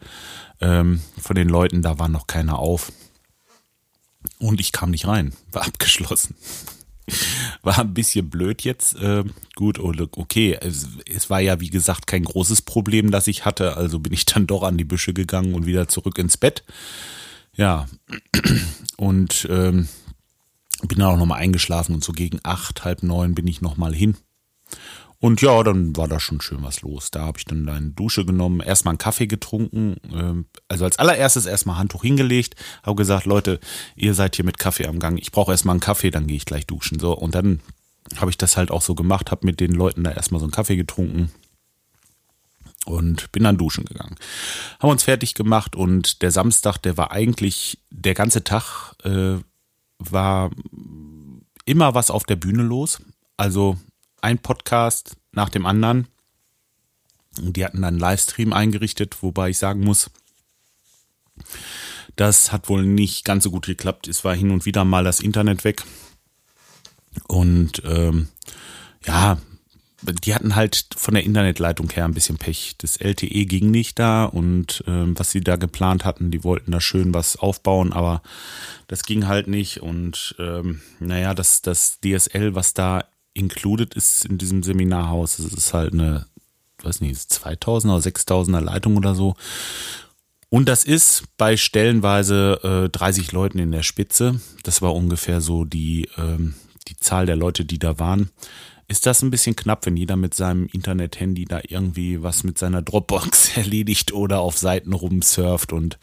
Ähm, 0.61 1.01
von 1.21 1.35
den 1.35 1.49
Leuten, 1.49 1.81
da 1.81 1.99
war 1.99 2.09
noch 2.09 2.27
keiner 2.27 2.59
auf. 2.59 2.91
Und 4.39 4.59
ich 4.59 4.71
kam 4.71 4.91
nicht 4.91 5.07
rein, 5.07 5.33
war 5.51 5.63
abgeschlossen. 5.67 6.35
War 7.63 7.79
ein 7.79 7.93
bisschen 7.93 8.29
blöd 8.29 8.61
jetzt. 8.63 8.95
Äh, 8.95 9.23
gut, 9.55 9.79
okay. 9.79 10.57
Es, 10.59 10.89
es, 11.09 11.29
war 11.29 11.39
ja, 11.39 11.61
wie 11.61 11.69
gesagt, 11.69 12.07
kein 12.07 12.25
großes 12.25 12.61
Problem, 12.61 13.09
das 13.09 13.27
ich 13.27 13.45
hatte. 13.45 13.77
Also 13.77 13.99
bin 13.99 14.13
ich 14.13 14.25
dann 14.27 14.47
doch 14.47 14.63
an 14.63 14.77
die 14.77 14.83
Büsche 14.83 15.13
gegangen 15.13 15.55
und 15.55 15.65
wieder 15.65 15.87
zurück 15.87 16.17
ins 16.17 16.37
Bett. 16.37 16.63
Ja. 17.55 17.87
Und 18.97 19.47
ähm, 19.49 19.87
bin 20.87 20.99
dann 20.99 21.09
auch 21.09 21.17
nochmal 21.17 21.39
eingeschlafen 21.39 21.95
und 21.95 22.03
so 22.03 22.13
gegen 22.13 22.39
acht, 22.43 22.85
halb 22.85 23.03
neun 23.03 23.35
bin 23.35 23.47
ich 23.47 23.61
nochmal 23.61 23.93
hin. 23.93 24.15
Und 25.23 25.41
ja, 25.41 25.63
dann 25.63 25.95
war 25.95 26.09
da 26.09 26.19
schon 26.19 26.41
schön 26.41 26.63
was 26.63 26.81
los. 26.81 27.09
Da 27.09 27.21
habe 27.21 27.37
ich 27.37 27.45
dann 27.45 27.69
eine 27.69 27.91
Dusche 27.91 28.25
genommen, 28.25 28.59
erstmal 28.59 28.91
einen 28.91 28.97
Kaffee 28.97 29.25
getrunken. 29.25 29.95
Ähm, 30.13 30.47
also 30.67 30.83
als 30.83 30.99
allererstes 30.99 31.45
erstmal 31.45 31.77
Handtuch 31.77 32.01
hingelegt, 32.01 32.55
habe 32.83 32.97
gesagt, 32.97 33.25
Leute, 33.25 33.61
ihr 33.95 34.15
seid 34.15 34.35
hier 34.35 34.43
mit 34.43 34.59
Kaffee 34.59 34.85
am 34.85 34.99
Gang. 34.99 35.17
Ich 35.17 35.31
brauche 35.31 35.53
erstmal 35.53 35.75
einen 35.75 35.79
Kaffee, 35.79 36.11
dann 36.11 36.27
gehe 36.27 36.35
ich 36.35 36.43
gleich 36.43 36.67
duschen. 36.67 36.99
So, 36.99 37.17
und 37.17 37.35
dann 37.35 37.61
habe 38.17 38.31
ich 38.31 38.37
das 38.37 38.57
halt 38.57 38.69
auch 38.69 38.81
so 38.81 38.95
gemacht, 38.95 39.31
habe 39.31 39.45
mit 39.45 39.61
den 39.61 39.71
Leuten 39.71 40.03
da 40.03 40.11
erstmal 40.11 40.39
so 40.39 40.45
einen 40.45 40.51
Kaffee 40.51 40.75
getrunken 40.75 41.31
und 42.85 43.31
bin 43.31 43.43
dann 43.43 43.57
duschen 43.57 43.85
gegangen. 43.85 44.17
Haben 44.81 44.91
uns 44.91 45.03
fertig 45.03 45.35
gemacht 45.35 45.77
und 45.77 46.21
der 46.21 46.31
Samstag, 46.31 46.79
der 46.79 46.97
war 46.97 47.11
eigentlich 47.11 47.81
der 47.91 48.13
ganze 48.13 48.43
Tag 48.43 48.91
äh, 49.05 49.37
war 49.99 50.51
immer 51.63 51.95
was 51.95 52.11
auf 52.11 52.25
der 52.25 52.35
Bühne 52.35 52.63
los. 52.63 53.01
Also 53.37 53.77
ein 54.23 54.39
Podcast 54.39 55.17
nach 55.31 55.49
dem 55.49 55.65
anderen. 55.65 56.07
Die 57.37 57.65
hatten 57.65 57.81
dann 57.81 57.95
einen 57.95 57.99
Livestream 57.99 58.53
eingerichtet, 58.53 59.21
wobei 59.21 59.49
ich 59.49 59.57
sagen 59.57 59.81
muss, 59.81 60.09
das 62.15 62.51
hat 62.51 62.69
wohl 62.69 62.85
nicht 62.85 63.25
ganz 63.25 63.43
so 63.43 63.51
gut 63.51 63.65
geklappt. 63.65 64.07
Es 64.07 64.23
war 64.23 64.35
hin 64.35 64.51
und 64.51 64.65
wieder 64.65 64.85
mal 64.85 65.03
das 65.03 65.19
Internet 65.19 65.63
weg. 65.63 65.83
Und 67.27 67.81
ähm, 67.85 68.29
ja, 69.05 69.39
die 70.01 70.35
hatten 70.35 70.55
halt 70.55 70.87
von 70.95 71.15
der 71.15 71.23
Internetleitung 71.23 71.89
her 71.89 72.05
ein 72.05 72.13
bisschen 72.13 72.37
Pech. 72.37 72.75
Das 72.77 72.97
LTE 72.97 73.45
ging 73.45 73.71
nicht 73.71 73.99
da 73.99 74.25
und 74.25 74.83
ähm, 74.87 75.17
was 75.17 75.31
sie 75.31 75.41
da 75.41 75.55
geplant 75.55 76.05
hatten, 76.05 76.31
die 76.31 76.43
wollten 76.43 76.71
da 76.71 76.81
schön 76.81 77.13
was 77.13 77.37
aufbauen, 77.37 77.93
aber 77.93 78.21
das 78.87 79.03
ging 79.03 79.27
halt 79.27 79.47
nicht. 79.47 79.81
Und 79.81 80.35
ähm, 80.39 80.81
naja, 80.99 81.33
das, 81.33 81.61
das 81.61 81.99
DSL, 82.01 82.53
was 82.55 82.73
da 82.73 83.05
included 83.33 83.93
ist 83.93 84.25
in 84.25 84.37
diesem 84.37 84.63
Seminarhaus, 84.63 85.37
das 85.37 85.47
ist 85.47 85.73
halt 85.73 85.93
eine, 85.93 86.25
weiß 86.81 87.01
nicht, 87.01 87.15
2000er 87.15 87.95
oder 87.95 88.03
6000er 88.03 88.61
Leitung 88.61 88.97
oder 88.97 89.15
so. 89.15 89.35
Und 90.49 90.69
das 90.69 90.83
ist 90.83 91.23
bei 91.37 91.57
stellenweise 91.57 92.85
äh, 92.85 92.89
30 92.89 93.31
Leuten 93.31 93.57
in 93.57 93.71
der 93.71 93.81
Spitze. 93.81 94.39
Das 94.63 94.83
war 94.83 94.93
ungefähr 94.93 95.41
so 95.41 95.65
die, 95.65 96.07
ähm, 96.17 96.53
die 96.87 96.97
Zahl 96.97 97.25
der 97.25 97.35
Leute, 97.35 97.65
die 97.65 97.79
da 97.79 97.97
waren 97.97 98.29
ist 98.87 99.05
das 99.05 99.21
ein 99.21 99.31
bisschen 99.31 99.55
knapp, 99.55 99.85
wenn 99.85 99.97
jeder 99.97 100.15
mit 100.15 100.33
seinem 100.33 100.67
Internet-Handy 100.67 101.45
da 101.45 101.61
irgendwie 101.67 102.21
was 102.21 102.43
mit 102.43 102.57
seiner 102.57 102.81
Dropbox 102.81 103.49
erledigt 103.57 104.13
oder 104.13 104.39
auf 104.39 104.57
Seiten 104.57 104.93
rumsurft 104.93 105.73
und 105.73 105.97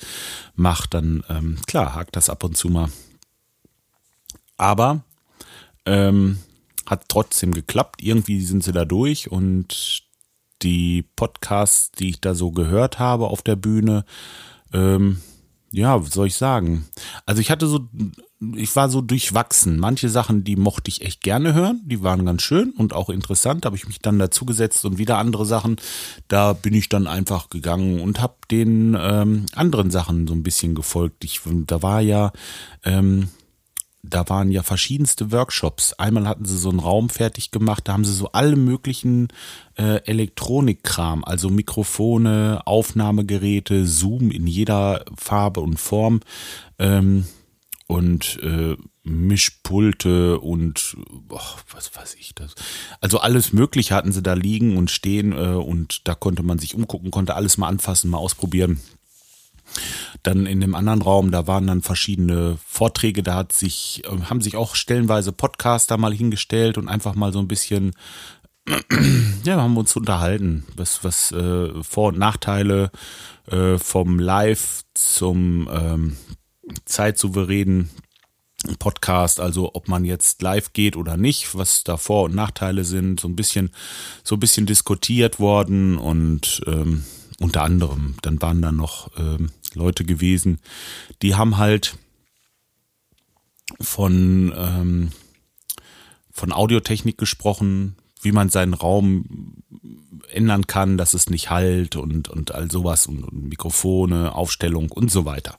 macht, 0.55 0.95
dann 0.95 1.23
ähm, 1.29 1.59
klar, 1.66 1.95
hakt 1.95 2.16
das 2.16 2.31
ab 2.31 2.43
und 2.45 2.57
zu 2.57 2.69
mal. 2.69 2.90
Aber 4.57 5.05
ähm, 5.87 6.38
hat 6.87 7.05
trotzdem 7.09 7.53
geklappt. 7.53 8.03
Irgendwie 8.03 8.43
sind 8.43 8.64
sie 8.64 8.73
da 8.73 8.85
durch 8.85 9.31
und 9.31 10.03
die 10.62 11.03
Podcasts, 11.03 11.90
die 11.93 12.11
ich 12.11 12.21
da 12.21 12.35
so 12.35 12.51
gehört 12.51 12.99
habe 12.99 13.29
auf 13.29 13.43
der 13.43 13.57
Bühne, 13.57 14.05
ähm, 14.73 15.21
ja, 15.73 16.03
was 16.03 16.12
soll 16.12 16.27
ich 16.27 16.35
sagen? 16.35 16.87
Also 17.27 17.40
ich 17.40 17.51
hatte 17.51 17.66
so 17.66 17.88
ich 18.57 18.75
war 18.75 18.88
so 18.88 19.03
durchwachsen. 19.03 19.79
Manche 19.79 20.09
Sachen, 20.09 20.45
die 20.45 20.57
mochte 20.57 20.88
ich 20.88 21.03
echt 21.03 21.23
gerne 21.23 21.53
hören, 21.53 21.83
die 21.85 22.03
waren 22.03 22.25
ganz 22.25 22.43
schön 22.43 22.71
und 22.71 22.95
auch 22.95 23.11
interessant, 23.11 23.66
habe 23.66 23.77
ich 23.77 23.87
mich 23.87 24.01
dann 24.01 24.19
dazugesetzt 24.19 24.85
und 24.87 24.97
wieder 24.97 25.19
andere 25.19 25.45
Sachen, 25.45 25.77
da 26.29 26.55
bin 26.55 26.73
ich 26.73 26.88
dann 26.88 27.07
einfach 27.07 27.51
gegangen 27.51 28.01
und 28.01 28.21
habe 28.21 28.37
den 28.51 28.97
ähm, 28.99 29.45
anderen 29.55 29.90
Sachen 29.90 30.27
so 30.27 30.33
ein 30.33 30.43
bisschen 30.43 30.75
gefolgt. 30.75 31.23
Ich, 31.25 31.43
da 31.66 31.83
war 31.83 32.01
ja, 32.01 32.33
ähm, 32.83 33.29
da 34.03 34.29
waren 34.29 34.51
ja 34.51 34.63
verschiedenste 34.63 35.31
Workshops. 35.33 35.93
Einmal 35.95 36.27
hatten 36.27 36.45
sie 36.45 36.57
so 36.57 36.71
einen 36.71 36.81
Raum 36.81 37.11
fertig 37.11 37.51
gemacht, 37.51 37.87
da 37.87 37.93
haben 37.93 38.05
sie 38.05 38.15
so 38.15 38.33
alle 38.33 38.57
möglichen 38.57 39.29
äh, 39.77 40.03
Elektronikkram, 40.05 41.25
also 41.25 41.51
Mikrofone, 41.51 42.63
Aufnahmegeräte, 42.65 43.87
Zoom 43.87 44.31
in 44.31 44.47
jeder 44.47 45.05
Farbe 45.17 45.61
und 45.61 45.79
Form. 45.79 46.21
Ähm, 46.79 47.27
und 47.87 48.39
äh, 48.45 48.77
Mischpulte 49.03 50.39
und 50.39 50.97
oh, 51.29 51.41
was 51.73 51.97
weiß 51.97 52.15
ich 52.21 52.37
das. 52.37 52.55
Also 53.01 53.19
alles 53.19 53.53
Mögliche 53.53 53.97
hatten 53.97 54.13
sie 54.13 54.23
da 54.23 54.35
liegen 54.35 54.77
und 54.77 54.93
stehen 54.93 55.33
äh, 55.33 55.57
und 55.57 56.07
da 56.07 56.15
konnte 56.15 56.45
man 56.45 56.61
sich 56.61 56.77
umgucken, 56.77 57.11
konnte 57.11 57.35
alles 57.35 57.59
mal 57.59 57.67
anfassen, 57.67 58.11
mal 58.11 58.19
ausprobieren. 58.19 58.81
Dann 60.22 60.46
in 60.46 60.61
dem 60.61 60.74
anderen 60.74 61.02
Raum, 61.02 61.30
da 61.30 61.46
waren 61.46 61.66
dann 61.66 61.83
verschiedene 61.83 62.59
Vorträge, 62.66 63.22
da 63.22 63.35
hat 63.35 63.52
sich, 63.52 64.02
äh, 64.04 64.22
haben 64.24 64.40
sich 64.40 64.56
auch 64.56 64.74
stellenweise 64.74 65.33
Podcaster 65.33 65.96
mal 65.96 66.12
hingestellt 66.12 66.78
und 66.78 66.88
einfach 66.88 67.14
mal 67.14 67.33
so 67.33 67.38
ein 67.38 67.48
bisschen, 67.48 67.92
ja, 69.44 69.61
haben 69.61 69.74
wir 69.74 69.80
uns 69.80 69.96
unterhalten, 69.96 70.64
was, 70.76 71.04
was 71.04 71.33
äh, 71.33 71.83
Vor- 71.83 72.09
und 72.09 72.18
Nachteile 72.18 72.90
äh, 73.50 73.78
vom 73.78 74.18
Live 74.18 74.83
zum 74.94 75.68
ähm, 75.72 76.16
zeitsouveränen 76.85 77.90
Podcast, 78.78 79.40
also 79.40 79.74
ob 79.74 79.88
man 79.88 80.04
jetzt 80.04 80.42
live 80.42 80.72
geht 80.72 80.96
oder 80.96 81.16
nicht, 81.16 81.56
was 81.56 81.83
da 81.83 81.96
Vor- 81.96 82.24
und 82.24 82.35
Nachteile 82.35 82.85
sind, 82.85 83.18
so 83.18 83.28
ein 83.28 83.37
bisschen, 83.37 83.70
so 84.22 84.37
ein 84.37 84.40
bisschen 84.40 84.66
diskutiert 84.66 85.40
worden 85.40 85.96
und 85.96 86.61
ähm, 86.66 87.04
unter 87.40 87.62
anderem, 87.62 88.14
dann 88.22 88.40
waren 88.40 88.62
da 88.62 88.70
noch 88.70 89.11
ähm, 89.18 89.50
Leute 89.74 90.05
gewesen, 90.05 90.61
die 91.22 91.35
haben 91.35 91.57
halt 91.57 91.96
von, 93.81 94.53
ähm, 94.57 95.11
von 96.31 96.53
Audiotechnik 96.53 97.18
gesprochen, 97.18 97.96
wie 98.22 98.33
man 98.33 98.50
seinen 98.50 98.74
Raum 98.74 99.55
ändern 100.31 100.66
kann, 100.66 100.98
dass 100.98 101.14
es 101.14 101.31
nicht 101.31 101.50
halt 101.50 101.96
und, 101.96 102.29
und 102.29 102.55
all 102.55 102.70
sowas 102.70 103.07
und, 103.07 103.24
und 103.24 103.48
Mikrofone, 103.48 104.35
Aufstellung 104.35 104.90
und 104.90 105.11
so 105.11 105.24
weiter. 105.24 105.57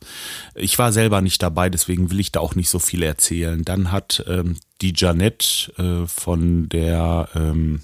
Ich 0.55 0.77
war 0.77 0.91
selber 0.91 1.21
nicht 1.21 1.41
dabei, 1.41 1.69
deswegen 1.69 2.11
will 2.11 2.19
ich 2.19 2.31
da 2.31 2.39
auch 2.39 2.55
nicht 2.55 2.69
so 2.69 2.79
viel 2.79 3.03
erzählen. 3.03 3.63
Dann 3.65 3.91
hat 3.91 4.23
ähm, 4.27 4.57
die 4.81 4.93
Janette 4.95 5.73
äh, 5.77 6.07
von 6.07 6.69
der, 6.69 7.29
ähm, 7.35 7.81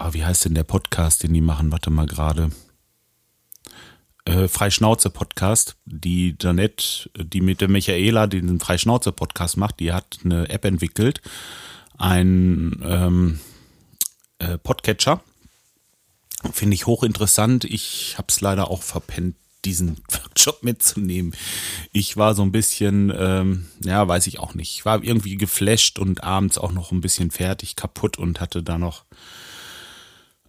ah, 0.00 0.12
wie 0.12 0.24
heißt 0.24 0.44
denn 0.44 0.54
der 0.54 0.64
Podcast, 0.64 1.22
den 1.22 1.32
die 1.32 1.40
machen? 1.40 1.72
Warte 1.72 1.90
mal 1.90 2.06
gerade. 2.06 2.50
Äh, 4.24 4.48
Freischnauze-Podcast. 4.48 5.76
Die 5.84 6.36
Janette, 6.40 7.10
die 7.16 7.40
mit 7.40 7.60
der 7.60 7.68
Michaela 7.68 8.26
den 8.26 8.60
Freischnauze-Podcast 8.60 9.56
macht, 9.56 9.80
die 9.80 9.92
hat 9.92 10.18
eine 10.24 10.48
App 10.48 10.64
entwickelt. 10.64 11.20
Ein 11.98 12.80
ähm, 12.82 13.40
äh, 14.38 14.58
Podcatcher 14.58 15.22
Finde 16.52 16.74
ich 16.74 16.86
hochinteressant. 16.86 17.64
Ich 17.64 18.14
habe 18.16 18.28
es 18.30 18.40
leider 18.40 18.70
auch 18.70 18.82
verpennt, 18.82 19.36
diesen 19.66 19.98
Workshop 20.10 20.62
mitzunehmen. 20.62 21.34
Ich 21.92 22.16
war 22.16 22.34
so 22.34 22.42
ein 22.42 22.52
bisschen, 22.52 23.12
ähm, 23.14 23.66
ja, 23.84 24.06
weiß 24.08 24.26
ich 24.26 24.38
auch 24.38 24.54
nicht. 24.54 24.72
Ich 24.74 24.84
war 24.86 25.02
irgendwie 25.04 25.36
geflasht 25.36 25.98
und 25.98 26.24
abends 26.24 26.56
auch 26.56 26.72
noch 26.72 26.92
ein 26.92 27.02
bisschen 27.02 27.30
fertig, 27.30 27.76
kaputt 27.76 28.16
und 28.16 28.40
hatte 28.40 28.62
da 28.62 28.78
noch, 28.78 29.04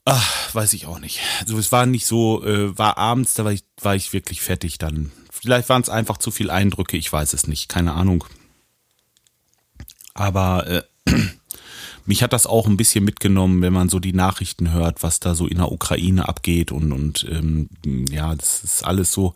ach, 0.06 0.56
weiß 0.56 0.74
ich 0.74 0.86
auch 0.86 1.00
nicht. 1.00 1.20
Also 1.42 1.58
es 1.58 1.72
war 1.72 1.86
nicht 1.86 2.06
so, 2.06 2.44
äh, 2.44 2.78
war 2.78 2.98
abends, 2.98 3.34
da 3.34 3.46
war 3.46 3.52
ich, 3.52 3.64
war 3.82 3.96
ich 3.96 4.14
wirklich 4.14 4.42
fertig 4.42 4.78
dann. 4.78 5.12
Vielleicht 5.32 5.70
waren 5.70 5.82
es 5.82 5.90
einfach 5.90 6.18
zu 6.18 6.32
viel 6.32 6.50
Eindrücke, 6.50 6.98
ich 6.98 7.12
weiß 7.12 7.34
es 7.34 7.48
nicht, 7.48 7.70
keine 7.70 7.94
Ahnung. 7.94 8.24
Aber 10.14 10.68
äh, 10.68 10.84
mich 12.06 12.22
hat 12.22 12.34
das 12.34 12.46
auch 12.46 12.68
ein 12.68 12.78
bisschen 12.78 13.04
mitgenommen, 13.04 13.62
wenn 13.62 13.74
man 13.74 13.90
so 13.90 14.00
die 14.00 14.14
Nachrichten 14.14 14.72
hört, 14.72 15.04
was 15.04 15.20
da 15.20 15.34
so 15.36 15.48
in 15.48 15.58
der 15.58 15.72
Ukraine 15.72 16.28
abgeht 16.28 16.72
und 16.72 16.92
und 16.92 17.26
ähm, 17.30 17.70
ja, 17.86 18.36
das 18.36 18.64
ist 18.64 18.84
alles 18.84 19.12
so. 19.12 19.34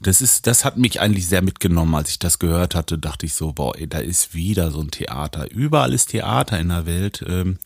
Das 0.00 0.20
ist, 0.20 0.46
das 0.46 0.64
hat 0.64 0.76
mich 0.76 1.00
eigentlich 1.00 1.28
sehr 1.28 1.42
mitgenommen, 1.42 1.94
als 1.94 2.10
ich 2.10 2.18
das 2.18 2.38
gehört 2.38 2.74
hatte. 2.74 2.98
Dachte 2.98 3.26
ich 3.26 3.34
so, 3.34 3.52
boah, 3.52 3.76
ey, 3.76 3.86
da 3.86 3.98
ist 3.98 4.34
wieder 4.34 4.70
so 4.70 4.80
ein 4.80 4.90
Theater. 4.90 5.50
Überall 5.50 5.92
ist 5.92 6.06
Theater 6.10 6.58
in 6.58 6.68
der 6.68 6.86
Welt. 6.86 7.24
Ähm, 7.28 7.58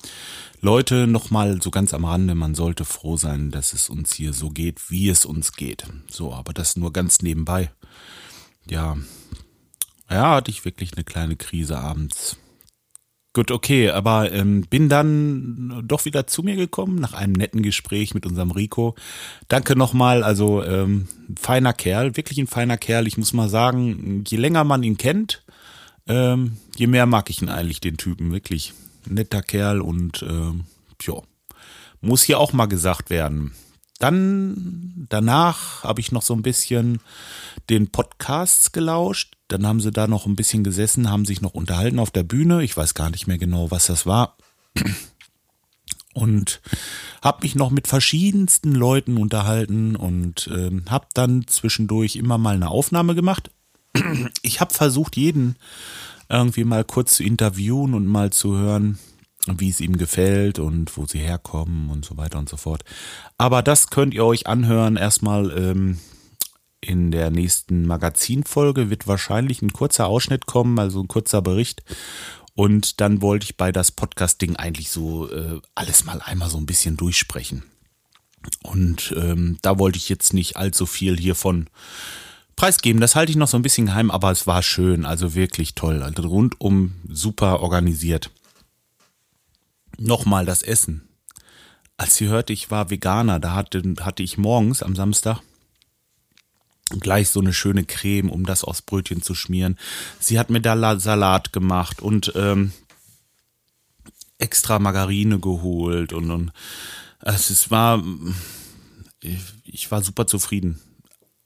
Leute, 0.60 1.06
nochmal 1.06 1.62
so 1.62 1.70
ganz 1.70 1.94
am 1.94 2.04
Rande, 2.04 2.34
man 2.34 2.56
sollte 2.56 2.84
froh 2.84 3.16
sein, 3.16 3.52
dass 3.52 3.72
es 3.72 3.88
uns 3.88 4.12
hier 4.12 4.32
so 4.32 4.50
geht, 4.50 4.90
wie 4.90 5.08
es 5.08 5.24
uns 5.24 5.52
geht. 5.52 5.84
So, 6.10 6.34
aber 6.34 6.52
das 6.52 6.76
nur 6.76 6.92
ganz 6.92 7.22
nebenbei. 7.22 7.70
Ja, 8.68 8.96
ja, 10.10 10.34
hatte 10.34 10.50
ich 10.50 10.64
wirklich 10.64 10.94
eine 10.94 11.04
kleine 11.04 11.36
Krise 11.36 11.78
abends. 11.78 12.38
Gut, 13.34 13.52
okay, 13.52 13.90
aber 13.90 14.32
ähm, 14.32 14.62
bin 14.62 14.88
dann 14.88 15.84
doch 15.86 16.06
wieder 16.06 16.26
zu 16.26 16.42
mir 16.42 16.56
gekommen 16.56 16.96
nach 16.96 17.12
einem 17.12 17.34
netten 17.34 17.62
Gespräch 17.62 18.12
mit 18.14 18.26
unserem 18.26 18.50
Rico. 18.50 18.96
Danke 19.46 19.76
nochmal, 19.76 20.24
also 20.24 20.64
ähm, 20.64 21.06
feiner 21.38 21.72
Kerl, 21.72 22.16
wirklich 22.16 22.38
ein 22.38 22.48
feiner 22.48 22.78
Kerl. 22.78 23.06
Ich 23.06 23.16
muss 23.16 23.32
mal 23.32 23.48
sagen, 23.48 24.24
je 24.26 24.38
länger 24.38 24.64
man 24.64 24.82
ihn 24.82 24.96
kennt, 24.96 25.44
ähm, 26.08 26.56
je 26.74 26.88
mehr 26.88 27.06
mag 27.06 27.30
ich 27.30 27.40
ihn 27.42 27.48
eigentlich, 27.48 27.80
den 27.80 27.96
Typen, 27.96 28.32
wirklich. 28.32 28.72
Netter 29.06 29.42
Kerl 29.42 29.80
und 29.80 30.22
ähm, 30.22 30.64
ja, 31.02 31.14
muss 32.00 32.22
hier 32.22 32.38
auch 32.38 32.52
mal 32.52 32.66
gesagt 32.66 33.10
werden. 33.10 33.52
Dann 33.98 35.06
danach 35.08 35.82
habe 35.82 36.00
ich 36.00 36.12
noch 36.12 36.22
so 36.22 36.34
ein 36.34 36.42
bisschen 36.42 37.00
den 37.68 37.88
Podcasts 37.90 38.70
gelauscht. 38.70 39.36
Dann 39.48 39.66
haben 39.66 39.80
sie 39.80 39.90
da 39.90 40.06
noch 40.06 40.26
ein 40.26 40.36
bisschen 40.36 40.62
gesessen, 40.62 41.10
haben 41.10 41.24
sich 41.24 41.40
noch 41.40 41.54
unterhalten 41.54 41.98
auf 41.98 42.10
der 42.10 42.22
Bühne. 42.22 42.62
Ich 42.62 42.76
weiß 42.76 42.94
gar 42.94 43.10
nicht 43.10 43.26
mehr 43.26 43.38
genau, 43.38 43.70
was 43.70 43.86
das 43.86 44.06
war. 44.06 44.36
Und 46.14 46.60
habe 47.22 47.42
mich 47.42 47.54
noch 47.54 47.70
mit 47.70 47.86
verschiedensten 47.86 48.74
Leuten 48.74 49.18
unterhalten 49.18 49.94
und 49.94 50.48
äh, 50.48 50.70
habe 50.88 51.06
dann 51.14 51.46
zwischendurch 51.46 52.16
immer 52.16 52.38
mal 52.38 52.56
eine 52.56 52.70
Aufnahme 52.70 53.14
gemacht. 53.14 53.50
Ich 54.42 54.60
habe 54.60 54.74
versucht, 54.74 55.16
jeden 55.16 55.56
irgendwie 56.28 56.64
mal 56.64 56.84
kurz 56.84 57.14
zu 57.14 57.24
interviewen 57.24 57.94
und 57.94 58.06
mal 58.06 58.30
zu 58.30 58.56
hören, 58.56 58.98
wie 59.46 59.70
es 59.70 59.80
ihm 59.80 59.96
gefällt 59.96 60.58
und 60.58 60.96
wo 60.96 61.06
sie 61.06 61.18
herkommen 61.18 61.90
und 61.90 62.04
so 62.04 62.16
weiter 62.16 62.38
und 62.38 62.48
so 62.48 62.56
fort. 62.56 62.84
Aber 63.38 63.62
das 63.62 63.88
könnt 63.88 64.14
ihr 64.14 64.24
euch 64.24 64.46
anhören. 64.46 64.96
Erstmal 64.96 65.50
ähm, 65.56 65.98
in 66.80 67.10
der 67.10 67.30
nächsten 67.30 67.86
Magazinfolge 67.86 68.90
wird 68.90 69.06
wahrscheinlich 69.06 69.62
ein 69.62 69.72
kurzer 69.72 70.06
Ausschnitt 70.06 70.46
kommen, 70.46 70.78
also 70.78 71.00
ein 71.00 71.08
kurzer 71.08 71.42
Bericht. 71.42 71.82
Und 72.54 73.00
dann 73.00 73.22
wollte 73.22 73.44
ich 73.44 73.56
bei 73.56 73.72
das 73.72 73.92
Podcast-Ding 73.92 74.56
eigentlich 74.56 74.90
so 74.90 75.30
äh, 75.30 75.60
alles 75.74 76.04
mal 76.04 76.20
einmal 76.20 76.50
so 76.50 76.58
ein 76.58 76.66
bisschen 76.66 76.96
durchsprechen. 76.96 77.62
Und 78.62 79.14
ähm, 79.16 79.58
da 79.62 79.78
wollte 79.78 79.98
ich 79.98 80.08
jetzt 80.08 80.34
nicht 80.34 80.56
allzu 80.56 80.86
viel 80.86 81.16
hiervon 81.16 81.68
preisgeben. 82.58 83.00
Das 83.00 83.14
halte 83.14 83.30
ich 83.30 83.36
noch 83.36 83.46
so 83.46 83.56
ein 83.56 83.62
bisschen 83.62 83.86
geheim, 83.86 84.10
aber 84.10 84.32
es 84.32 84.46
war 84.46 84.62
schön, 84.62 85.06
also 85.06 85.34
wirklich 85.34 85.76
toll. 85.76 86.02
Also 86.02 86.22
rundum 86.22 86.96
super 87.08 87.60
organisiert. 87.60 88.30
Nochmal 89.96 90.44
das 90.44 90.62
Essen. 90.62 91.08
Als 91.96 92.16
sie 92.16 92.26
hörte, 92.26 92.52
ich 92.52 92.70
war 92.70 92.90
Veganer, 92.90 93.38
da 93.38 93.54
hatte, 93.54 93.82
hatte 94.00 94.24
ich 94.24 94.38
morgens 94.38 94.82
am 94.82 94.96
Samstag 94.96 95.40
gleich 97.00 97.28
so 97.28 97.40
eine 97.40 97.52
schöne 97.52 97.84
Creme, 97.84 98.30
um 98.30 98.44
das 98.44 98.64
aufs 98.64 98.82
Brötchen 98.82 99.22
zu 99.22 99.34
schmieren. 99.34 99.78
Sie 100.18 100.38
hat 100.38 100.50
mir 100.50 100.60
da 100.60 100.98
Salat 100.98 101.52
gemacht 101.52 102.02
und 102.02 102.32
ähm, 102.34 102.72
extra 104.38 104.78
Margarine 104.78 105.38
geholt 105.38 106.12
und, 106.12 106.30
und 106.30 106.52
also 107.20 107.52
es 107.52 107.70
war, 107.70 108.02
ich 109.64 109.90
war 109.90 110.02
super 110.02 110.26
zufrieden. 110.26 110.80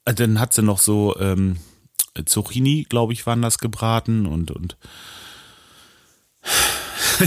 Äh, 0.05 0.13
dann 0.13 0.39
hat 0.39 0.53
sie 0.53 0.61
noch 0.61 0.79
so 0.79 1.15
ähm, 1.19 1.57
Zucchini, 2.25 2.85
glaube 2.87 3.13
ich, 3.13 3.25
waren 3.25 3.41
das 3.41 3.57
gebraten 3.57 4.25
und 4.25 4.51
und 4.51 4.77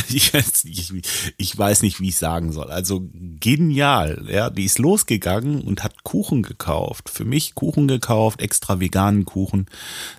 ich, 0.08 0.32
ich, 1.38 1.58
weiß 1.58 1.82
nicht, 1.82 2.00
wie 2.00 2.08
ich 2.08 2.16
sagen 2.16 2.52
soll. 2.52 2.70
Also 2.70 3.08
genial, 3.12 4.24
ja. 4.28 4.50
Die 4.50 4.64
ist 4.64 4.78
losgegangen 4.78 5.60
und 5.62 5.84
hat 5.84 6.04
Kuchen 6.04 6.42
gekauft. 6.42 7.10
Für 7.10 7.24
mich 7.24 7.54
Kuchen 7.54 7.88
gekauft, 7.88 8.40
extra 8.40 8.80
veganen 8.80 9.24
Kuchen. 9.24 9.66